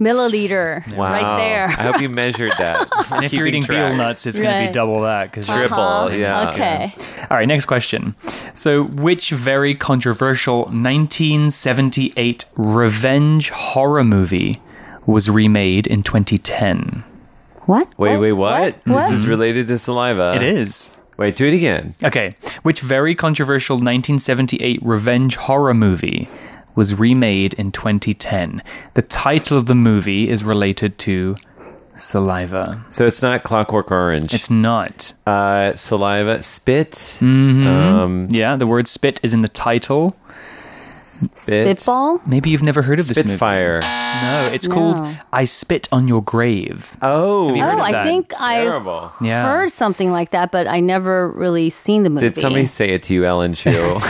[0.00, 1.12] milliliter Wow.
[1.12, 1.64] right there.
[1.66, 2.88] I hope you measured that.
[3.10, 3.90] And if you're eating track.
[3.90, 5.78] betel nuts, it's going to be double that because Triple.
[5.80, 6.14] Uh-huh.
[6.14, 6.50] Yeah.
[6.52, 6.94] Okay.
[7.28, 8.14] All right, next question.
[8.54, 14.60] So, which very controversial 1978 revenge horror movie
[15.06, 17.02] was remade in 2010?
[17.70, 17.96] What?
[17.98, 18.74] Wait, wait, what?
[18.84, 19.02] What?
[19.02, 20.34] This is related to saliva.
[20.34, 20.90] It is.
[21.16, 21.94] Wait, do it again.
[22.02, 26.28] Okay, which very controversial 1978 revenge horror movie
[26.74, 28.60] was remade in 2010?
[28.94, 31.36] The title of the movie is related to
[31.94, 32.84] saliva.
[32.90, 34.32] So it's not Clockwork Orange.
[34.34, 35.12] It's not.
[35.26, 36.92] uh, saliva, spit.
[37.20, 37.66] Mm-hmm.
[37.66, 40.16] Um, Yeah, the word spit is in the title.
[41.20, 41.80] Spit.
[41.80, 42.20] Spitball?
[42.26, 43.30] Maybe you've never heard of this movie.
[43.30, 43.80] Spitfire.
[43.80, 45.00] No, it's called
[45.32, 46.96] I Spit on Your Grave.
[47.02, 48.04] Oh, you heard Oh, of I that?
[48.04, 48.62] think I.
[49.20, 49.44] Yeah.
[49.44, 52.28] heard something like that, but I never really seen the movie.
[52.28, 53.70] Did somebody say it to you, Ellen Chu?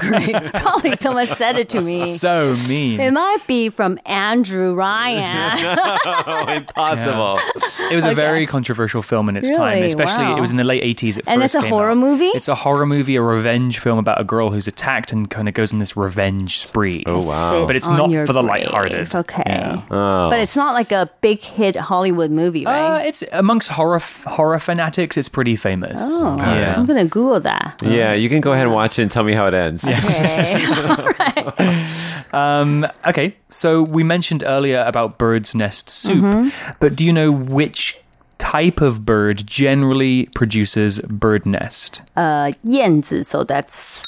[0.00, 0.34] Great.
[0.54, 2.14] Probably someone said it to me.
[2.16, 3.00] So mean.
[3.00, 5.78] It might be from Andrew Ryan.
[6.06, 7.38] oh, impossible.
[7.90, 9.86] It was a very controversial film in its time, Really?
[9.86, 10.36] especially Wow.
[10.36, 11.18] it was in the late 80s.
[11.18, 11.98] It And first it's a came horror out.
[11.98, 12.26] movie?
[12.26, 15.54] It's a horror movie, a revenge film about a girl who's attacked and kind of
[15.54, 17.02] goes on this revenge spree.
[17.06, 17.66] Oh, wow.
[17.66, 18.70] But it's not for the grave.
[18.70, 19.14] lighthearted.
[19.14, 19.42] Okay.
[19.46, 19.82] Yeah.
[19.90, 20.30] Oh.
[20.30, 23.06] But it's not like a big hit Hollywood movie, Uh, right?
[23.06, 25.16] it's amongst horror horror fanatics.
[25.16, 25.98] It's pretty famous.
[26.02, 26.74] oh, yeah.
[26.76, 27.80] I'm going to Google that.
[27.84, 29.84] yeah, you can go ahead and watch it and tell me how it ends.
[29.84, 30.66] Okay.
[32.32, 36.48] Um, okay, so we mentioned earlier about bird's nest soup, Mm-hmm.
[36.80, 37.96] but do you know which
[38.38, 42.02] type of bird generally produces bird nest?
[42.16, 44.00] uh, 燕子, so that's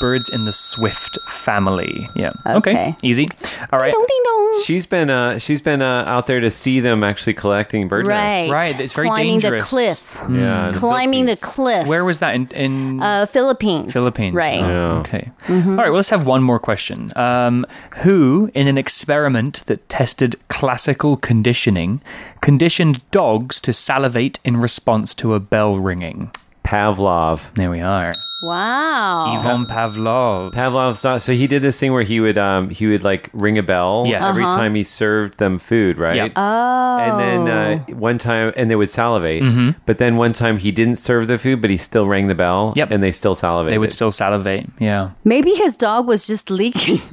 [0.00, 2.08] Birds in the swift family.
[2.14, 2.32] Yeah.
[2.46, 2.94] Okay.
[3.02, 3.28] Easy.
[3.72, 3.92] All right.
[3.92, 4.62] ding ding dong.
[4.64, 8.46] She's been uh, she's been uh, out there to see them actually collecting bird Right.
[8.48, 8.52] nests.
[8.52, 9.62] Right, it's very Climbing dangerous.
[9.64, 10.22] the cliff.
[10.30, 11.86] Yeah, the Climbing the cliff.
[11.86, 13.92] Where was that in, in Uh, Philippines.
[13.92, 14.34] Philippines?
[14.34, 14.62] Right.
[14.62, 14.98] Oh, Yeah.
[15.00, 15.30] Okay.
[15.48, 15.88] All right.
[15.88, 17.12] Well, let's have one more question.
[17.16, 17.66] Um,
[18.02, 22.00] who, in an experiment that tested classical conditioning,
[22.40, 26.30] conditioned dogs to salivate in response to a bell ringing?
[26.64, 27.54] Pavlov.
[27.54, 28.12] There we are.
[28.42, 29.34] Wow.
[29.38, 30.52] Ivan Pavlov.
[30.52, 31.20] Pavlov's dog.
[31.22, 34.04] So he did this thing where he would um he would like ring a bell
[34.06, 34.28] Yes.
[34.28, 34.56] every Uh-huh.
[34.56, 36.16] time he served them food, right?
[36.16, 36.32] Yep.
[36.36, 36.98] Oh.
[36.98, 39.42] And then uh, one time, and they would salivate.
[39.42, 39.70] Mm-hmm.
[39.86, 42.72] But then one time he didn't serve the food, but he still rang the bell.
[42.76, 42.90] Yep.
[42.90, 43.72] And they still salivated.
[43.72, 44.66] They would still salivate.
[44.78, 45.10] Yeah.
[45.24, 47.00] Maybe his dog was just leaking.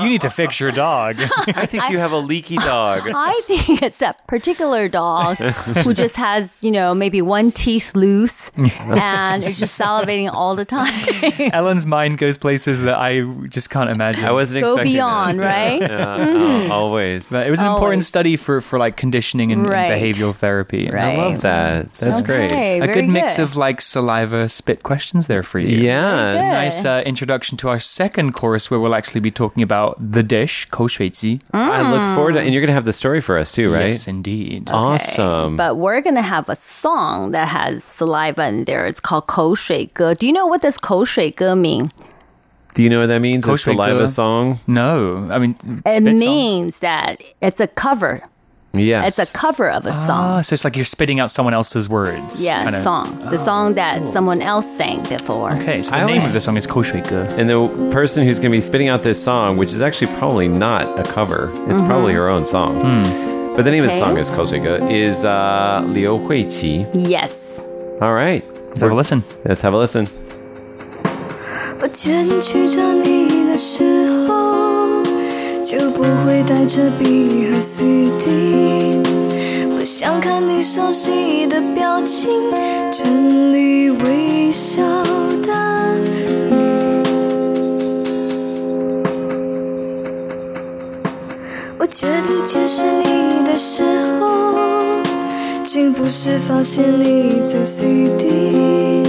[0.00, 1.16] You need to fix your dog.
[1.54, 3.02] I think you have a leaky dog.
[3.06, 8.50] I think it's that particular dog who just has, you know, maybe one teeth loose
[8.56, 10.92] and is just salivating all the time.
[11.52, 14.24] Ellen's mind goes places that I just can't imagine.
[14.24, 15.46] I wasn't Go beyond, that.
[15.46, 15.80] right?
[15.80, 16.70] Yeah, mm-hmm.
[16.70, 17.30] uh, always.
[17.30, 17.78] But it was an always.
[17.78, 19.90] important study for, for like conditioning and, right.
[19.90, 20.88] and behavioral therapy.
[20.90, 21.14] Right.
[21.14, 21.92] I love that.
[21.94, 22.80] That's okay, great.
[22.80, 25.78] A good, good, mix of like saliva spit questions there for you.
[25.78, 26.40] Yeah.
[26.40, 30.66] Nice uh, introduction to our second course where we'll actually be talking about the dish,
[30.66, 31.40] ko mm.
[31.52, 32.14] I look mm.
[32.14, 33.90] forward to and you're going to have the story for us too, right?
[33.90, 34.68] Yes, indeed.
[34.68, 34.76] Okay.
[34.76, 35.56] Awesome.
[35.56, 38.86] But we're going to have a song that has saliva in there.
[38.86, 40.14] It's called 口水歌.
[40.14, 41.90] Do you know what does Koushui mean?
[42.74, 43.48] Do you know what that means?
[43.48, 44.60] It's a live song.
[44.68, 46.80] No, I mean it means song.
[46.82, 48.22] that it's a cover.
[48.74, 50.24] Yeah, it's a cover of a ah, song.
[50.24, 52.44] Ah, so it's like you're spitting out someone else's words.
[52.44, 52.82] Yeah, kinda.
[52.82, 53.18] song.
[53.30, 53.44] The oh.
[53.44, 54.12] song that oh.
[54.12, 55.52] someone else sang before.
[55.54, 57.12] Okay, so the I name of the song is Koshuike.
[57.36, 60.46] And the person who's going to be spitting out this song, which is actually probably
[60.46, 61.86] not a cover, it's mm-hmm.
[61.86, 62.80] probably her own song.
[62.80, 63.54] Hmm.
[63.54, 63.94] But the name okay.
[63.94, 66.88] of the song is Koshuike, is uh, Liu Huiqi.
[66.94, 67.60] Yes.
[68.00, 68.44] All right.
[68.73, 69.23] Let's have a listen.
[69.43, 70.07] Let's have a listen.
[71.81, 75.01] 我决定去找你的时候，
[75.63, 78.99] 就不会带着笔和 CD，
[79.77, 82.29] 不想看你熟悉的表情，
[82.91, 84.81] 整理微笑
[85.41, 87.01] 的你。
[91.77, 93.83] 我决定监视你的时
[94.19, 94.32] 候，
[95.74, 99.02] 竟不是发现你在 CD。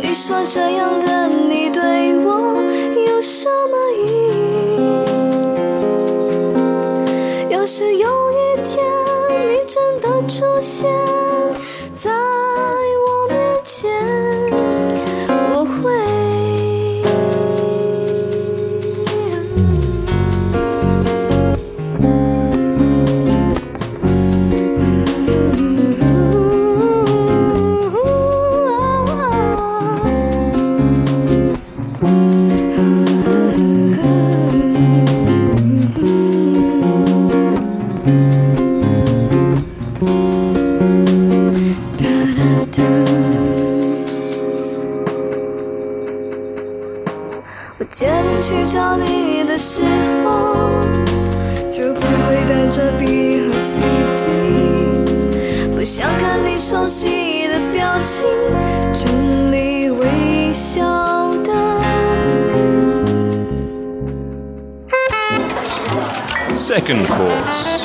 [0.00, 2.62] 你说这样的你对我
[3.06, 4.06] 有什么意
[7.50, 7.50] 义？
[7.50, 8.82] 要是有一天
[9.50, 10.88] 你真的出现
[52.76, 54.26] 着笔和 CD，
[55.74, 58.26] 不想看你熟悉的表情，
[58.92, 61.54] 整理微笑的
[62.52, 62.58] 你。
[66.54, 67.75] Second course.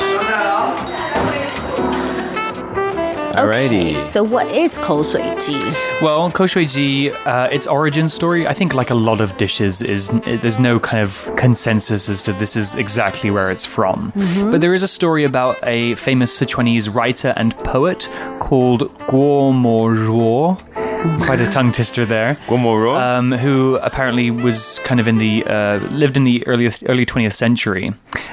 [3.32, 3.96] Alrighty.
[3.96, 5.58] Okay, so what is 口水鸡?
[6.00, 10.58] Well, 口水鸡, uh, its origin story, I think like a lot of dishes is there's
[10.58, 14.12] no kind of consensus as to this is exactly where it's from.
[14.14, 14.50] Mm -hmm.
[14.50, 19.94] But there is a story about a famous Sichuanese writer and poet called Guo Mo
[19.94, 20.58] Zhuo.
[21.02, 21.24] Mm-hmm.
[21.24, 22.36] quite a tongue twister there.
[22.46, 26.70] Guo Moruo, um, who apparently was kind of in the uh, lived in the early
[26.86, 27.90] early twentieth century,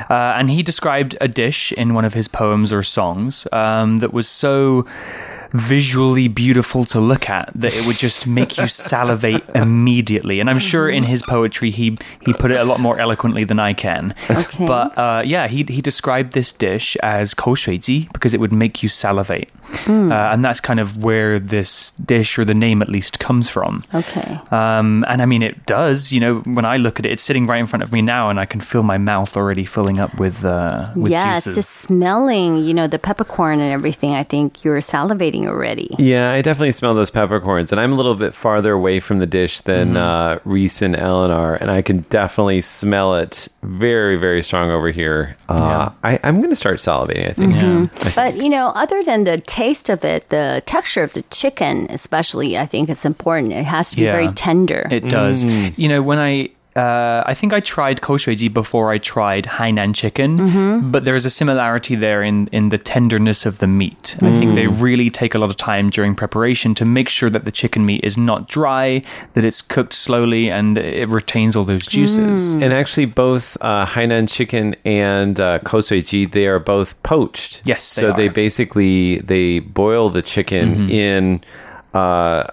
[0.10, 4.14] uh, and he described a dish in one of his poems or songs um, that
[4.14, 4.86] was so
[5.52, 10.40] visually beautiful to look at that it would just make you salivate immediately.
[10.40, 13.60] And I'm sure in his poetry he he put it a lot more eloquently than
[13.60, 14.16] I can.
[14.30, 14.66] Okay.
[14.66, 18.52] But uh, yeah, he he described this dish as kou shui ji because it would
[18.52, 19.50] make you salivate,
[19.86, 20.12] mm.
[20.12, 23.84] uh, and that's kind of where this dish or the name at least comes from.
[23.94, 24.40] Okay.
[24.52, 26.12] Um, and I mean it does.
[26.12, 28.30] You know, when I look at it, it's sitting right in front of me now,
[28.30, 31.58] and I can feel my mouth already filling up with uh, with yeah, juices.
[31.58, 32.58] it's just smelling.
[32.58, 34.14] You know, the peppercorn and everything.
[34.14, 35.96] I think you're salivating already.
[36.00, 39.26] Yeah, I definitely smell those peppercorns, and I'm a little bit farther away from the
[39.28, 44.42] dish than uh, Reese and Ellen are, and I can definitely smell it very, very
[44.44, 45.36] strong over here.
[45.48, 47.30] Uh, I, I'm going to start salivating.
[47.30, 47.54] I think.
[47.54, 48.16] Mhm.
[48.16, 52.58] But you know, other than the taste of it, the texture of the chicken, especially,
[52.58, 53.54] I think it's important.
[53.54, 54.88] It has to be very tender.
[54.92, 55.44] It does.
[55.44, 56.50] You know, when I.
[56.76, 60.92] Uh, I think I tried koshuiji before I tried Hainan chicken, Mhm.
[60.92, 64.16] but there is a similarity there in, in the tenderness of the meat.
[64.22, 64.80] I think they Mm.
[64.82, 68.02] really take a lot of time during preparation to make sure that the chicken meat
[68.04, 69.02] is not dry,
[69.34, 72.54] that it's cooked slowly, and it retains all those juices.
[72.54, 77.62] And actually, both uh, Hainan chicken and uh, kou shui ji, they are both poached.
[77.66, 80.92] Yes, they so they basically they boil the chicken Mhm.
[80.92, 81.42] in.
[81.94, 82.44] Uh,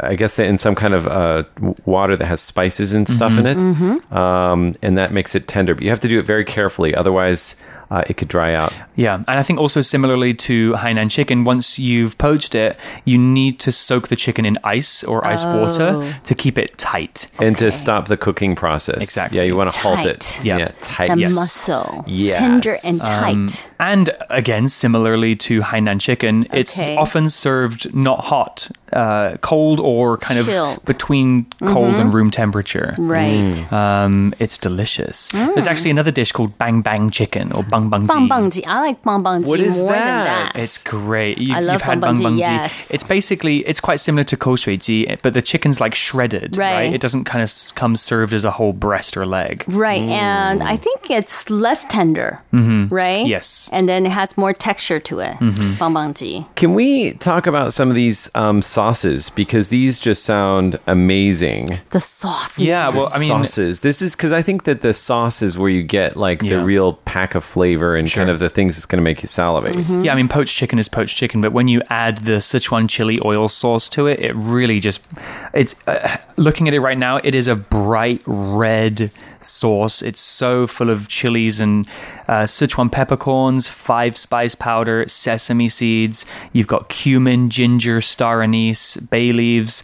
[0.00, 1.44] I- guess that in some kind of uh,
[1.86, 3.38] water that has spices and stuff Mhm.
[3.38, 4.14] in it, Mm-hmm.
[4.16, 5.74] um, and that makes it tender.
[5.74, 7.54] But you have to do it very carefully, otherwise
[7.90, 8.72] uh, it could dry out.
[8.96, 13.58] Yeah, and I think also similarly to Hainan chicken, once you've poached it, you need
[13.60, 15.62] to soak the chicken in ice or ice Oh.
[15.62, 17.28] water to keep it tight.
[17.40, 18.98] And to stop the cooking process.
[18.98, 19.38] Exactly.
[19.38, 20.20] Yeah, you want to halt it.
[20.20, 20.44] Tight.
[20.44, 20.68] Yeah.
[20.80, 21.10] tight.
[21.14, 21.34] the Yes.
[21.34, 22.36] muscle, Yes.
[22.36, 23.34] tender and tight.
[23.34, 23.48] Um,
[23.80, 30.44] and again, similarly to Hainan chicken, it's often served not hot, uh, cold or kind
[30.44, 30.78] Chilled.
[30.78, 32.00] of between cold Mhm.
[32.00, 32.94] and room temperature.
[32.98, 33.54] Right.
[33.72, 35.28] Um, it's delicious.
[35.32, 38.64] There's actually another dish called bang bang chicken or bang bang Bang bang ji.
[38.64, 40.04] I like bang bang ji What is more that?
[40.04, 40.58] than that.
[40.58, 41.38] It's great.
[41.38, 42.86] You've, I love you've had bang bang bang ji, yes.
[42.90, 46.74] It's basically it's quite similar to kou shui ji, but the chicken's like shredded, Right.
[46.74, 46.94] right?
[46.94, 49.64] It doesn't kind of come served as a whole breast or leg.
[49.68, 52.90] Right, and I think it's less tender, Mhm.
[52.90, 53.26] right?
[53.26, 53.68] Yes.
[53.72, 55.34] and then it has more texture to it.
[55.40, 55.78] Mhm.
[55.78, 56.46] Bang bang ji.
[56.56, 61.68] Can we talk about some of these um, sauces because these just sound amazing?
[61.90, 62.58] The sauce.
[62.58, 63.80] Yeah, well, I mean, sauces.
[63.80, 66.94] This is because I think that the sauce is where you get like the real
[67.04, 69.76] pack of flavor flavor and kind of the things that's going to make you salivate.
[69.76, 73.20] Yeah, I mean, poached chicken is poached chicken, but when you add the Sichuan chili
[73.24, 75.06] oil sauce to it, it really just,
[75.52, 79.10] it's, uh, looking at it right now, it is a bright red
[79.40, 80.00] sauce.
[80.00, 81.86] It's so full of chilies and
[82.26, 86.24] uh, Sichuan peppercorns, five spice powder, sesame seeds.
[86.54, 89.82] You've got cumin, ginger, star anise, bay leaves.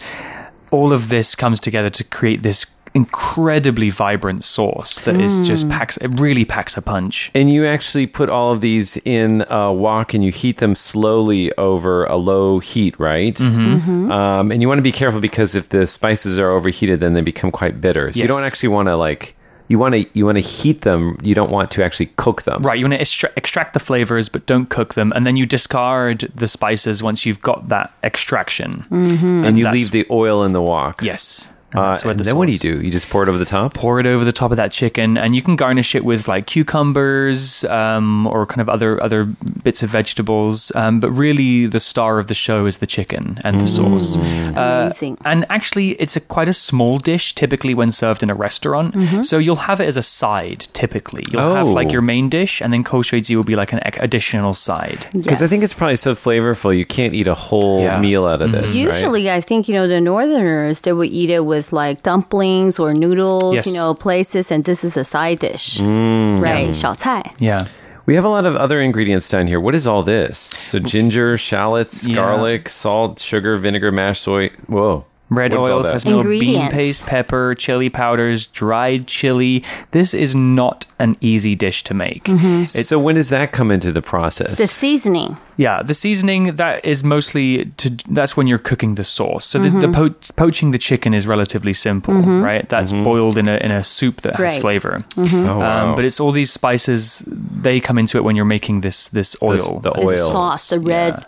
[0.70, 2.64] All of this comes together to create this
[2.94, 7.30] incredibly vibrant sauce that is just packs, it really packs a punch.
[7.34, 11.52] And you actually put all of these in a wok and you heat them slowly
[11.54, 13.34] over a low heat, right?
[13.34, 14.12] Mm-hmm.
[14.12, 17.20] Um, and you want to be careful because if the spices are overheated, then they
[17.20, 18.12] become quite bitter.
[18.12, 19.34] So you don't actually want to like
[19.66, 21.18] you want to you want to heat them.
[21.22, 22.62] You don't want to actually cook them.
[22.62, 25.46] Right, you want to extra- extract the flavors, but don't cook them, and then you
[25.46, 28.84] discard the spices once you've got that extraction.
[28.90, 31.02] And you leave the oil in the wok.
[31.02, 31.48] Yes.
[31.74, 32.80] Uh, And that's where and the then what do you do?
[32.80, 33.74] You just pour it over the top.
[33.74, 36.46] Pour it over the top of that chicken, and you can garnish it with like
[36.46, 39.24] cucumbers um, or kind of other other
[39.62, 40.70] bits of vegetables.
[40.74, 44.16] Um, but really, the star of the show is the chicken and the sauce.
[44.18, 45.18] Uh, Amazing.
[45.24, 48.94] and actually, it's a quite a small dish typically when served in a restaurant.
[49.24, 50.68] So you'll have it as a side.
[50.72, 51.72] Typically, you'll have Oh.
[51.72, 55.06] like your main dish, and then kou shui ji will be like an additional side.
[55.12, 57.98] Because I think it's probably so flavorful, you can't eat a whole Yeah.
[58.00, 58.72] meal out of this.
[58.74, 58.74] right?
[58.94, 62.92] Usually, I think you know the Northerners they would eat it with like dumplings or
[62.92, 63.66] noodles, Yes.
[63.66, 66.40] you know, places, and this is a side dish, Mm.
[66.42, 66.74] right?
[66.74, 67.32] 小菜.
[67.38, 67.66] Yeah.
[68.06, 69.58] We have a lot of other ingredients down here.
[69.58, 70.36] What is all this?
[70.36, 72.16] So ginger, shallots, Yeah.
[72.16, 74.50] garlic, salt, sugar, vinegar, mashed soy.
[74.68, 75.04] Whoa.
[75.36, 76.00] Red What is all oil, that?
[76.00, 79.62] sesame oil, bean paste, pepper, chili powders, dried chili.
[79.90, 82.24] This is not an easy dish to make.
[82.24, 82.62] Mm-hmm.
[82.64, 84.58] It's, so when does that come into the process?
[84.58, 85.36] The seasoning.
[85.56, 89.44] yeah, the seasoning that is mostly to that's when you're cooking the sauce.
[89.44, 89.92] So the, the mm-hmm.
[89.92, 92.42] po- poaching the chicken is relatively simple, mm-hmm.
[92.42, 92.68] right?
[92.68, 94.60] That's boiled in a in a soup that has Right.
[94.60, 95.04] flavor.
[95.16, 95.88] oh, wow.
[95.90, 97.22] Um, but it's all these spices.
[97.26, 99.80] They come into it when you're making this this oil.
[99.80, 100.30] the The oil.
[100.32, 101.24] sauce, the red,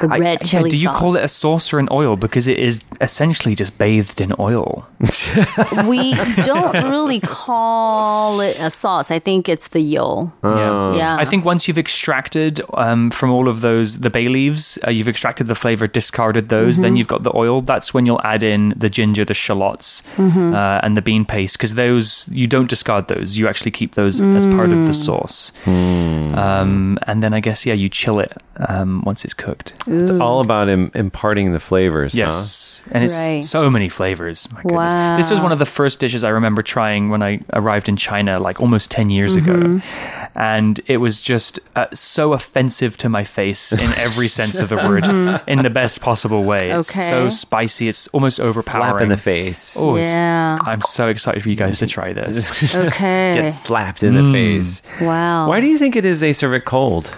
[0.00, 0.98] the I- red yeah, do you sauce.
[0.98, 2.16] call it a sauce or an oil?
[2.16, 4.86] Because it is essentially just bathed in oil.
[5.86, 9.10] we don't really call it a sauce.
[9.10, 10.32] I think it's the yo.
[10.44, 10.94] Yeah.
[10.94, 11.16] Yeah.
[11.16, 15.08] I think once you've extracted um, from all of those the bay leaves, uh, you've
[15.08, 17.60] extracted the flavor, discarded those, then you've got the oil.
[17.60, 21.74] That's when you'll add in the ginger, the shallots, uh, and the bean paste because
[21.74, 23.36] those you don't discard those.
[23.36, 25.52] You actually keep those as part of the sauce.
[25.66, 28.32] Um, and then I guess yeah, you chill it
[28.68, 29.74] um, once it's cooked.
[29.90, 33.42] It's all about Im- imparting the flavors, Yes, and it's Right.
[33.44, 34.48] so many flavors.
[34.52, 34.94] My goodness.
[34.94, 35.16] Wow.
[35.16, 38.38] This was one of the first dishes I remember trying when I arrived in China,
[38.38, 40.38] like almost ten years ago, Mm-hmm.
[40.38, 44.76] and it was just uh, so offensive to my face in every sense of the
[44.76, 45.04] word,
[45.48, 46.70] in the best possible way.
[46.70, 47.00] It's Mm-hmm.
[47.00, 47.08] Okay.
[47.10, 47.88] so spicy.
[47.88, 48.90] It's almost overpowering.
[48.90, 49.76] Slap in the face.
[49.78, 50.56] Oh, it's- Yeah.
[50.64, 52.74] I'm so excited for you guys to try this.
[52.74, 53.34] Okay.
[53.34, 54.82] Get slapped in the face.
[55.00, 55.48] wow.
[55.48, 57.08] Why do you think it is they serve it cold?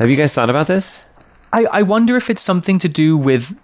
[0.00, 1.04] Have you guys thought about this?
[1.52, 3.54] I, I wonder if it's something to do with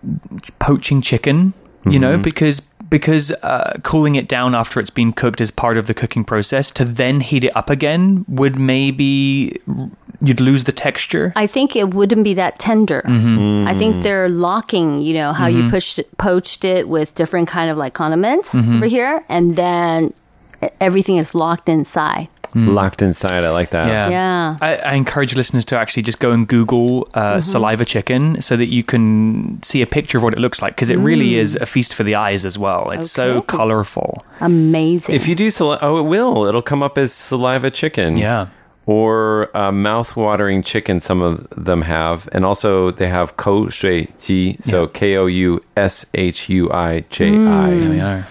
[0.58, 1.52] poaching chicken,
[1.84, 5.86] you know, because because uh, cooling it down after it's been cooked as part of
[5.86, 6.70] the cooking process.
[6.72, 9.60] To then heat it up again would maybe
[10.20, 11.32] you'd lose the texture.
[11.36, 13.02] I think it wouldn't be that tender.
[13.04, 13.68] Mm-hmm.
[13.68, 17.70] I think they're locking, you know, how you pushed it, poached it with different kind
[17.70, 18.76] of like condiments Mm-hmm.
[18.76, 20.12] over here, and then
[20.80, 22.28] everything is locked inside.
[22.56, 23.44] Locked inside.
[23.44, 23.88] I like that.
[23.88, 24.08] Yeah.
[24.08, 24.56] Yeah.
[24.62, 28.66] I, I encourage listeners to actually just go and Google uh, saliva chicken so that
[28.66, 31.66] you can see a picture of what it looks like because it really is a
[31.66, 32.90] feast for the eyes as well.
[32.90, 34.24] It's so colorful.
[34.40, 35.14] Amazing.
[35.14, 36.46] If you do saliva, oh, it will.
[36.46, 38.16] It'll come up as saliva chicken.
[38.16, 38.48] Yeah.
[38.86, 41.00] Or uh, mouth-watering chicken.
[41.00, 44.58] Some of them have, and also they have kou shui ji.
[44.60, 48.24] So K O U S H U I J I.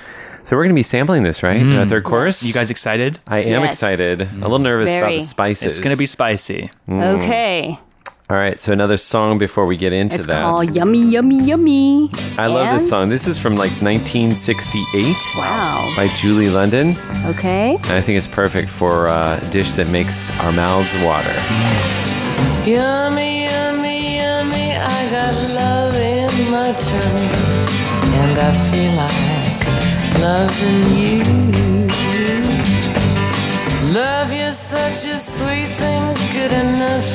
[0.45, 0.57] There we are.
[0.57, 1.57] So we're going to be sampling this, right?
[1.57, 2.43] In our third course.
[2.43, 3.19] You guys excited?
[3.27, 3.73] I am Yes.
[3.73, 4.21] excited.
[4.21, 5.19] A little nervous about Very.
[5.19, 5.65] the spices.
[5.65, 6.69] It's going to be spicy.
[6.89, 7.77] okay.
[8.27, 8.59] All right.
[8.59, 10.41] So another song before we get into It's that.
[10.41, 12.09] called Yummy, Yummy, Yummy.
[12.39, 13.09] I love this song.
[13.09, 15.93] This is from like 1968 Wow.
[15.95, 16.95] by Julie London.
[17.25, 17.75] Okay.
[17.75, 21.33] And I think it's perfect for uh, a dish that makes our mouths water.
[22.65, 23.44] Yummy, yummy,
[30.25, 31.23] loving you.
[33.93, 36.03] Love you such a sweet thing,
[36.35, 37.09] good enough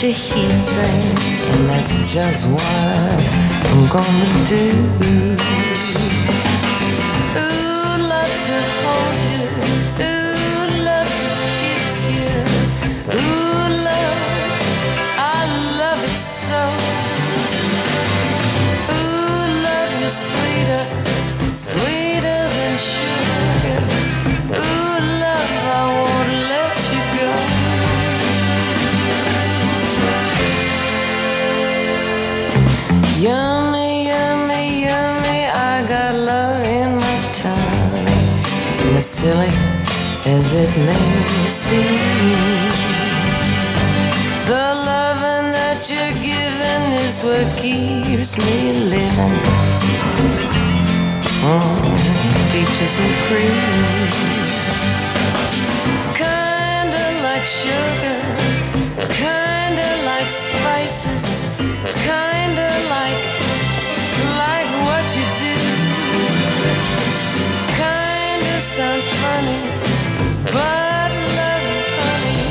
[0.00, 3.20] to heat things, and that's just what
[3.70, 4.66] I'm gonna do.
[7.42, 9.05] Ooh, love to hold
[39.22, 39.48] silly
[40.26, 41.08] as it may
[41.48, 42.68] seem.
[44.44, 48.56] The loving that you're giving is what keeps me
[48.94, 49.36] living.
[51.48, 51.96] Mm,
[52.52, 54.10] peaches and cream.
[56.22, 58.20] Kinda like sugar,
[59.24, 61.46] kinda like spices,
[62.04, 63.25] kinda like
[68.76, 69.72] sounds funny,
[70.52, 71.08] but
[71.38, 72.44] love you, honey.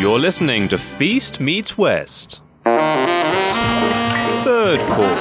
[0.00, 0.08] You.
[0.14, 2.42] are listening to Feast Meets West.
[2.64, 5.20] Third course.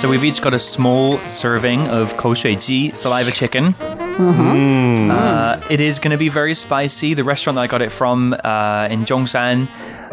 [0.00, 3.74] So we've each got a small serving of kou shui ji, saliva chicken.
[3.74, 5.12] Mm-hmm.
[5.12, 7.14] Uh, it is going to be very spicy.
[7.14, 9.68] The restaurant that I got it from uh, in Zhongshan,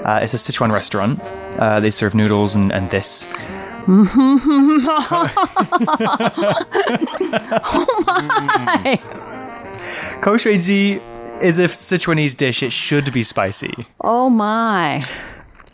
[0.06, 1.20] uh, it's a Sichuan restaurant.
[1.58, 3.28] Uh, they serve noodles and, and this.
[3.90, 4.04] oh
[8.06, 9.02] my!
[10.22, 11.02] Kou shui ji
[11.42, 12.62] is a Sichuanese dish.
[12.62, 13.74] It should be spicy.
[14.02, 14.98] Oh my!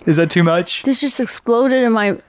[0.05, 0.84] Is that too much?
[0.84, 2.19] This just exploded in my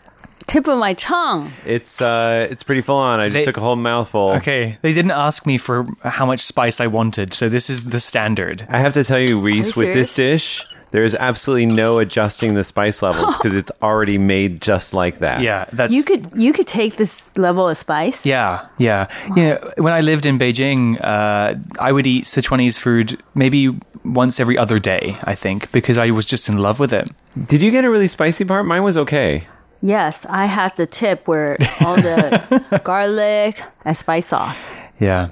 [0.47, 1.53] tip of my tongue.
[1.67, 3.21] It's uh, it's pretty full on.
[3.21, 4.33] I just They- took a whole mouthful.
[4.37, 8.01] Okay, they didn't ask me for how much spice I wanted, so this is the
[8.01, 8.67] standard.
[8.69, 12.63] I have to tell you, Reese, with this dish, there is absolutely no adjusting the
[12.65, 15.41] spice levels because it's already made just like that.
[15.41, 18.25] Yeah, that's You could you could take this level of spice.
[18.25, 19.09] Yeah, yeah.
[19.37, 23.71] Yeah, when I lived in Beijing, uh, I would eat Sichuanese food maybe
[24.05, 27.11] once every other day, I think, because I was just in love with it.
[27.47, 28.67] Did you get a really spicy part?
[28.67, 29.47] Mine was okay.
[29.87, 34.81] Yes, I had the tip where all the garlic and spice sauce.
[34.99, 35.29] Yeah.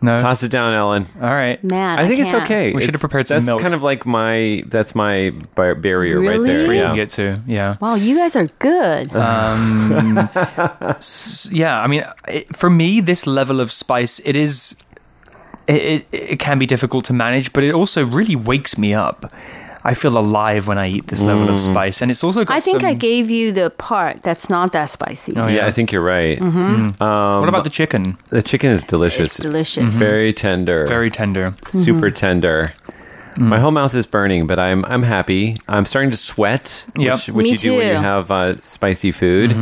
[0.00, 0.16] No.
[0.18, 1.06] Toss it down, Ellen.
[1.20, 1.62] All right.
[1.64, 2.44] Man, I think it's can't.
[2.44, 2.72] okay.
[2.72, 3.60] We should have prepared some That's milk.
[3.60, 6.52] kind of like my that's my bar- barrier right Really?
[6.54, 6.66] there.
[6.66, 6.94] Where you Yeah.
[6.94, 7.76] get to, yeah.
[7.80, 9.14] Wow, you guys are good.
[9.14, 10.18] Um,
[10.96, 14.76] s- yeah, I mean, it, for me, this level of spice, it is,
[15.66, 19.32] it, it, it can be difficult to manage, but it also really wakes me up.
[19.90, 22.44] I feel alive when I eat this level of spice, and it's also.
[22.44, 25.32] Got I think I gave you the part that's not that spicy.
[25.36, 25.66] Oh, yeah.
[25.68, 26.38] I think you're right.
[26.40, 27.00] Mhm.
[27.00, 28.02] Um, What about the chicken?
[28.30, 29.26] the chicken is delicious.
[29.26, 29.94] It's delicious.
[29.94, 30.86] Very tender.
[30.96, 31.54] Very tender.
[31.68, 32.72] super tender.
[33.38, 35.54] My whole mouth is burning, but I'm I'm happy.
[35.68, 37.14] I'm starting to sweat, Yep.
[37.14, 39.52] which, which Me you do when you have uh, spicy food.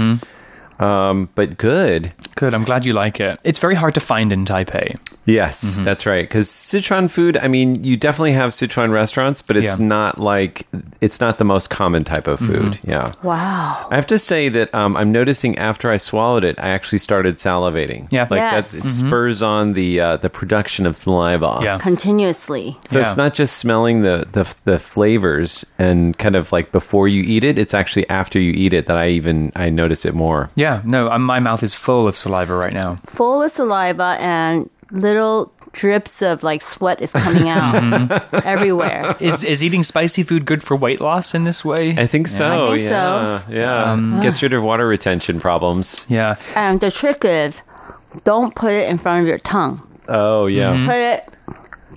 [0.81, 2.13] Um, but good.
[2.35, 2.53] Good.
[2.55, 3.39] I'm glad you like it.
[3.45, 4.97] It's very hard to find in Taipei.
[5.27, 6.25] Yes, that's right.
[6.29, 9.87] Because Sichuan food, I mean, you definitely have Sichuan restaurants, but it's Yeah.
[9.87, 10.67] not like
[11.01, 12.79] it's not the most common type of food.
[12.85, 13.13] Yeah.
[13.23, 13.87] Wow.
[13.91, 17.37] I have to say that um, I'm noticing after I swallowed it, I actually started
[17.37, 18.09] salivating.
[18.11, 18.23] Yeah.
[18.31, 18.71] like Yes.
[18.73, 18.85] that.
[18.85, 21.61] It spurs on the uh, the production of saliva.
[21.63, 21.79] Yeah.
[21.79, 22.77] Continuously.
[22.85, 23.07] So Yeah.
[23.07, 27.45] it's not just smelling the, the the flavors and kind of like before you eat
[27.45, 27.59] it.
[27.59, 30.51] It's actually after you eat it that I even I notice it more.
[30.55, 32.99] Yeah, no, my mouth is full of saliva right now.
[33.07, 38.47] Full of saliva and little drips of like sweat is coming out Mm-hmm.
[38.49, 39.17] everywhere.
[39.21, 41.91] Is is eating spicy food good for weight loss in this way?
[41.97, 42.67] I think so.
[42.67, 42.89] I think so.
[42.89, 44.23] yeah, yeah.
[44.23, 46.07] Gets rid of water retention problems.
[46.09, 46.37] yeah.
[46.57, 47.63] And the trick is
[48.25, 49.81] don't put it in front of your tongue.
[50.09, 50.75] Oh yeah.
[50.75, 50.87] Mm-hmm.
[50.87, 51.34] Put it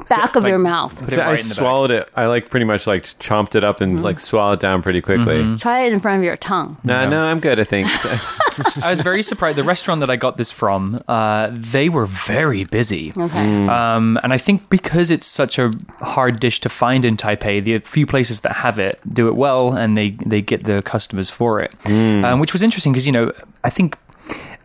[0.09, 0.93] back of like- your mouth.
[1.09, 1.57] So I right in the back.
[1.59, 2.09] swallowed it.
[2.15, 5.57] I like pretty much like chomped it up and like swallowed it down pretty quickly.
[5.57, 6.77] Try it in front of your tongue.
[6.83, 7.59] No, no, I'm good.
[7.59, 7.87] I think.
[8.83, 9.57] I was very surprised.
[9.57, 13.11] The restaurant that I got this from, uh, they were very busy.
[13.11, 13.23] Okay.
[13.25, 13.69] Mm.
[13.69, 17.77] Um, and I think because it's such a hard dish to find in Taipei, the
[17.79, 21.61] few places that have it do it well, and they they get the customers for
[21.61, 22.23] it, Mm.
[22.23, 23.31] um, which was interesting because you know
[23.63, 23.97] I think.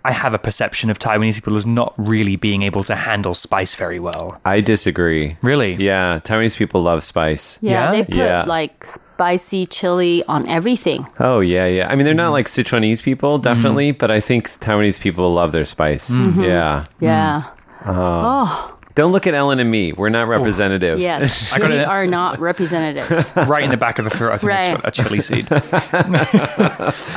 [0.05, 3.75] I have a perception of Taiwanese people as not really being able to handle spice
[3.77, 4.41] very well.
[4.45, 5.37] I disagree.
[5.43, 5.75] Really?
[5.75, 7.59] Yeah, Taiwanese people love spice.
[7.61, 7.93] Yeah, Yeah?
[7.93, 8.45] they put Yeah.
[8.47, 11.07] like spicy chili on everything.
[11.21, 11.89] Oh yeah, yeah.
[11.89, 12.33] I mean, they're not Mm-hmm.
[12.33, 16.11] like Sichuanese people, definitely, but I think Taiwanese people love their spice.
[16.11, 16.43] Mm-hmm.
[16.43, 16.85] Yeah.
[16.99, 17.43] Yeah.
[17.85, 19.93] Uh, Oh, Don't look at Ellen and me.
[19.93, 20.99] We're not representative.
[20.99, 21.53] yes.
[21.55, 23.11] I gotta- we are not representatives.
[23.49, 24.71] right in the back of the throat, I think Right.
[24.73, 25.49] it's got a chili seed.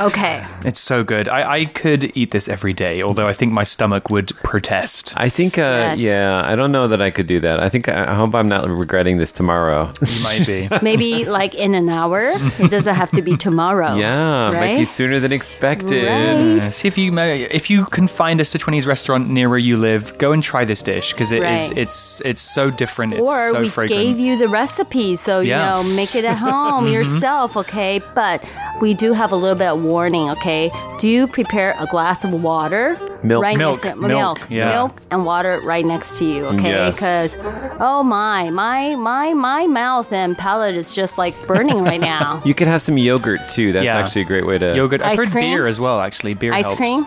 [0.00, 0.44] Okay.
[0.64, 1.28] It's so good.
[1.28, 5.12] I, I could eat this every day, although I think my stomach would protest.
[5.16, 5.62] I think, uh,
[5.96, 5.98] Yes.
[5.98, 7.60] yeah, I don't know that I could do that.
[7.60, 9.92] I think, I hope I'm not regretting this tomorrow.
[10.06, 10.68] You might be.
[10.82, 12.20] Maybe like in an hour.
[12.58, 13.94] It doesn't have to be tomorrow.
[13.96, 16.04] yeah, might be sooner than expected.
[16.06, 16.66] Right.
[16.66, 19.76] Uh, see if you may, if you can find a Sichuanese restaurant near where you
[19.76, 21.78] live, go and try this dish because it is Right.
[21.78, 23.12] it's it's so different.
[23.14, 24.02] It's or so we fragrant.
[24.02, 25.78] gave you the recipe, so Yeah.
[25.80, 26.92] you know, make it at home mm-hmm.
[26.94, 28.00] yourself, okay?
[28.14, 28.44] But
[28.80, 30.70] we do have a little bit of warning, okay?
[30.98, 33.42] Do prepare a glass of water Milk.
[33.42, 34.08] right Milk, next to milk,
[34.38, 34.68] milk, yeah.
[34.68, 36.44] milk, and water right next to you.
[36.46, 36.96] Okay, Yes.
[36.96, 37.36] because
[37.80, 42.40] oh my, my, my, my mouth and palate is just like burning right now.
[42.44, 43.72] You could have some yogurt too.
[43.72, 43.98] That's Yeah.
[43.98, 44.74] actually a great way to.
[44.76, 45.02] Yogurt.
[45.02, 45.54] I've Ice heard cream?
[45.54, 46.00] beer as well.
[46.00, 46.78] Actually, beer Ice helps.
[46.78, 47.04] cream,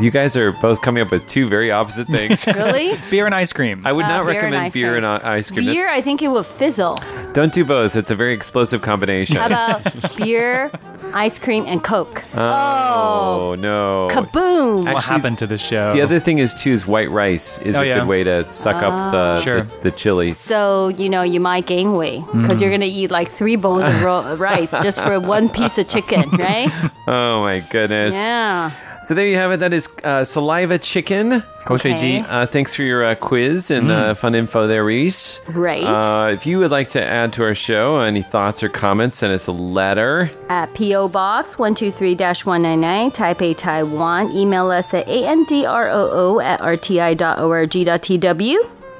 [0.00, 2.46] You guys are both coming up with two very opposite things.
[2.54, 2.94] really?
[3.10, 3.59] Beer and ice cream.
[3.84, 5.04] I would Uh, not beer and recommend ice beer cream.
[5.04, 5.66] and i- ice cream.
[5.66, 6.96] Beer, I think it will fizzle.
[7.32, 7.94] Don't do both.
[7.96, 9.36] It's a very explosive combination.
[9.36, 9.80] How about
[10.16, 10.70] beer,
[11.14, 12.22] ice cream, and Coke?
[12.36, 14.08] oh, no.
[14.10, 14.84] Kaboom!
[14.84, 15.92] what Actually, happened to the show?
[15.92, 17.98] The other thing is too is white rice is Oh, a yeah.
[18.00, 19.62] good way to suck up the, Sure.
[19.62, 20.32] the the chili.
[20.32, 22.60] So, you know, you might gain weight because Mm.
[22.60, 25.88] you're going to eat like three bowls of ro- rice just for one piece of
[25.88, 26.70] chicken, right?
[27.08, 28.14] Oh my goodness.
[28.14, 28.70] Yeah.
[29.02, 29.60] So there you have it.
[29.60, 31.42] That is uh, Saliva Chicken.
[31.70, 32.20] Okay.
[32.20, 34.08] uh, thanks for your uh, quiz and uh, mm.
[34.10, 35.40] uh, fun info there, Reese.
[35.48, 35.84] Right.
[35.84, 39.32] Uh, if you would like to add to our show any thoughts or comments, send
[39.32, 40.30] us a letter.
[40.48, 41.08] At P.O.
[41.08, 44.30] Box 123 199, Taipei, Taiwan.
[44.32, 47.20] Email us at androo at rti.org.tw.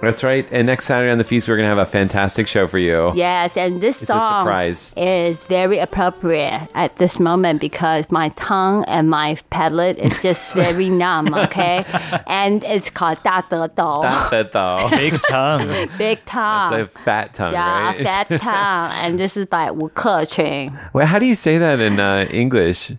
[0.00, 0.46] That's right.
[0.50, 3.12] And next Saturday on the feast, we're going to have a fantastic show for you.
[3.14, 4.48] Yes, and this it's song
[4.96, 10.88] is very appropriate at this moment because my tongue and my palate is just very
[10.88, 11.34] numb.
[11.34, 11.84] Okay,
[12.26, 14.02] and it's called Da De Dou.
[14.02, 14.90] Da De Dou.
[14.96, 15.88] Big tongue.
[15.98, 16.72] Big tongue.
[16.72, 17.52] That's a fat tongue.
[17.52, 17.96] Yeah, right?
[17.96, 19.04] fat tongue.
[19.04, 20.94] And this is by Wu Kequn.
[20.94, 22.92] Well, how do you say that in uh, English?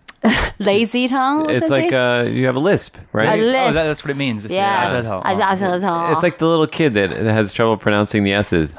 [0.60, 1.50] Lazy tongue.
[1.50, 3.36] It's like uh, you have a lisp, right?
[3.36, 3.70] A lisp.
[3.70, 4.44] Oh, that, that's what it means.
[4.44, 4.88] Yeah.
[4.88, 6.12] yeah.
[6.12, 8.70] It's like the little kid that has trouble pronouncing the S's.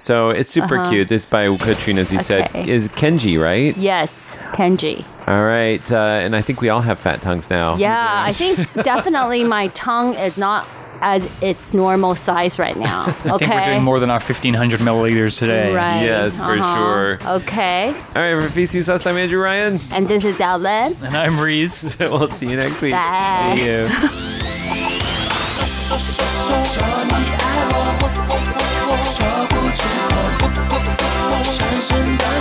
[0.00, 0.90] So it's super Uh-huh.
[0.90, 1.08] cute.
[1.08, 3.76] This by Katrina, as you said, is Kenji, right?
[3.76, 5.04] Yes, Kenji.
[5.28, 5.92] All right.
[5.92, 7.76] Uh, and I think we all have fat tongues now.
[7.76, 10.66] Yeah, I think definitely my tongue is not
[11.02, 13.02] as its normal size right now.
[13.08, 13.14] Okay.
[13.26, 15.74] I think we're doing more than our 1500 milliliters today.
[15.74, 16.00] Right.
[16.02, 16.78] Yes, for uh-huh.
[16.78, 17.18] sure.
[17.36, 17.88] Okay.
[18.16, 19.78] All right, for Feast Meets West, I'm Andrew Ryan.
[19.92, 20.96] And this is Ellen.
[21.02, 21.98] And I'm Reese.
[22.00, 22.92] we'll see you next week.
[22.92, 23.52] Bye.
[23.54, 23.86] See you.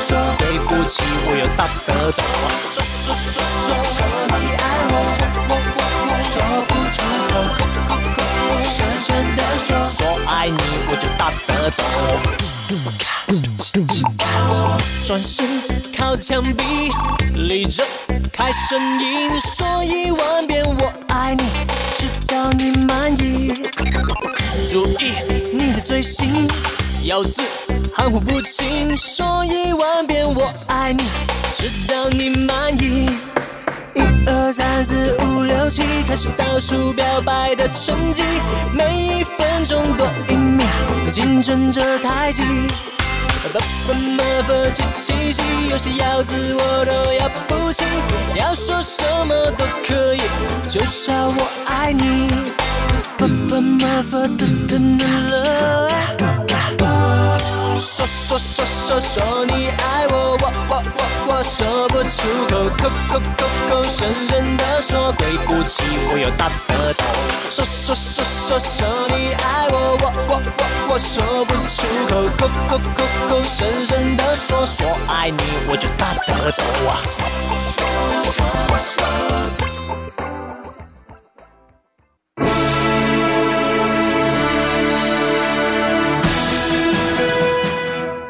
[0.02, 2.24] 说对不起，我又大得抖。
[2.72, 3.36] 说说说
[3.66, 3.98] 说说
[4.40, 4.94] 你爱我，
[5.50, 6.34] 我我我说
[6.68, 6.98] 不出
[7.30, 7.34] 口，
[8.76, 10.58] 深深地说说爱你，
[10.90, 11.80] 我就大得抖。
[15.06, 15.38] 转身
[15.98, 16.64] 靠墙壁，
[17.34, 17.84] 立着
[18.32, 21.44] 开声音，说一万遍我爱你，
[21.98, 23.54] 直到你满意。
[24.70, 25.14] 注意
[25.52, 26.48] 你的嘴型，
[27.06, 27.42] 咬字
[27.94, 31.04] 含糊不清，说一万遍我爱你，
[31.56, 33.10] 直到你满意。
[33.96, 38.22] 一二三四五六七，开始倒数表白的成绩，
[38.74, 40.66] 每一分钟多一秒
[41.06, 42.44] 都，竞争着太极。
[43.42, 47.88] 不不么不七七七，有些咬字我都咬不清，
[48.36, 50.22] 要说什么都可以，
[50.70, 52.30] 就叫我爱你。
[53.18, 56.39] 不不么不的的了。
[57.80, 67.06] 说说说说说你爱我，我我我我说不出口，口口口口声声的说对不起，我有大舌头。
[67.50, 77.00] 说说说说说你爱我，我我我我说不出口，口口口口声声的说说爱你，我就大舌头啊。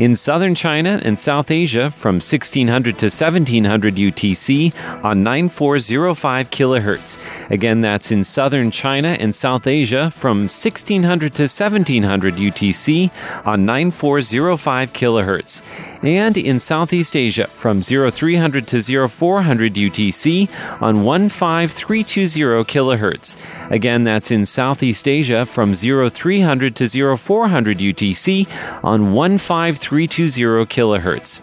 [0.00, 4.74] In southern China and South Asia from 1600 to 1700 UTC
[5.04, 7.50] on 9405 kilohertz.
[7.50, 14.92] Again, that's in southern China and South Asia from 1600 to 1700 UTC on 9405
[14.92, 15.62] kilohertz.
[16.04, 20.48] And in Southeast Asia from 0300 to 0400 UTC
[20.82, 23.70] on 15320 kilohertz.
[23.70, 31.40] Again, that's in Southeast Asia from 0300 to 0400 UTC on 15320 kilohertz.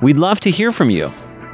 [0.00, 1.12] We'd love to hear from you.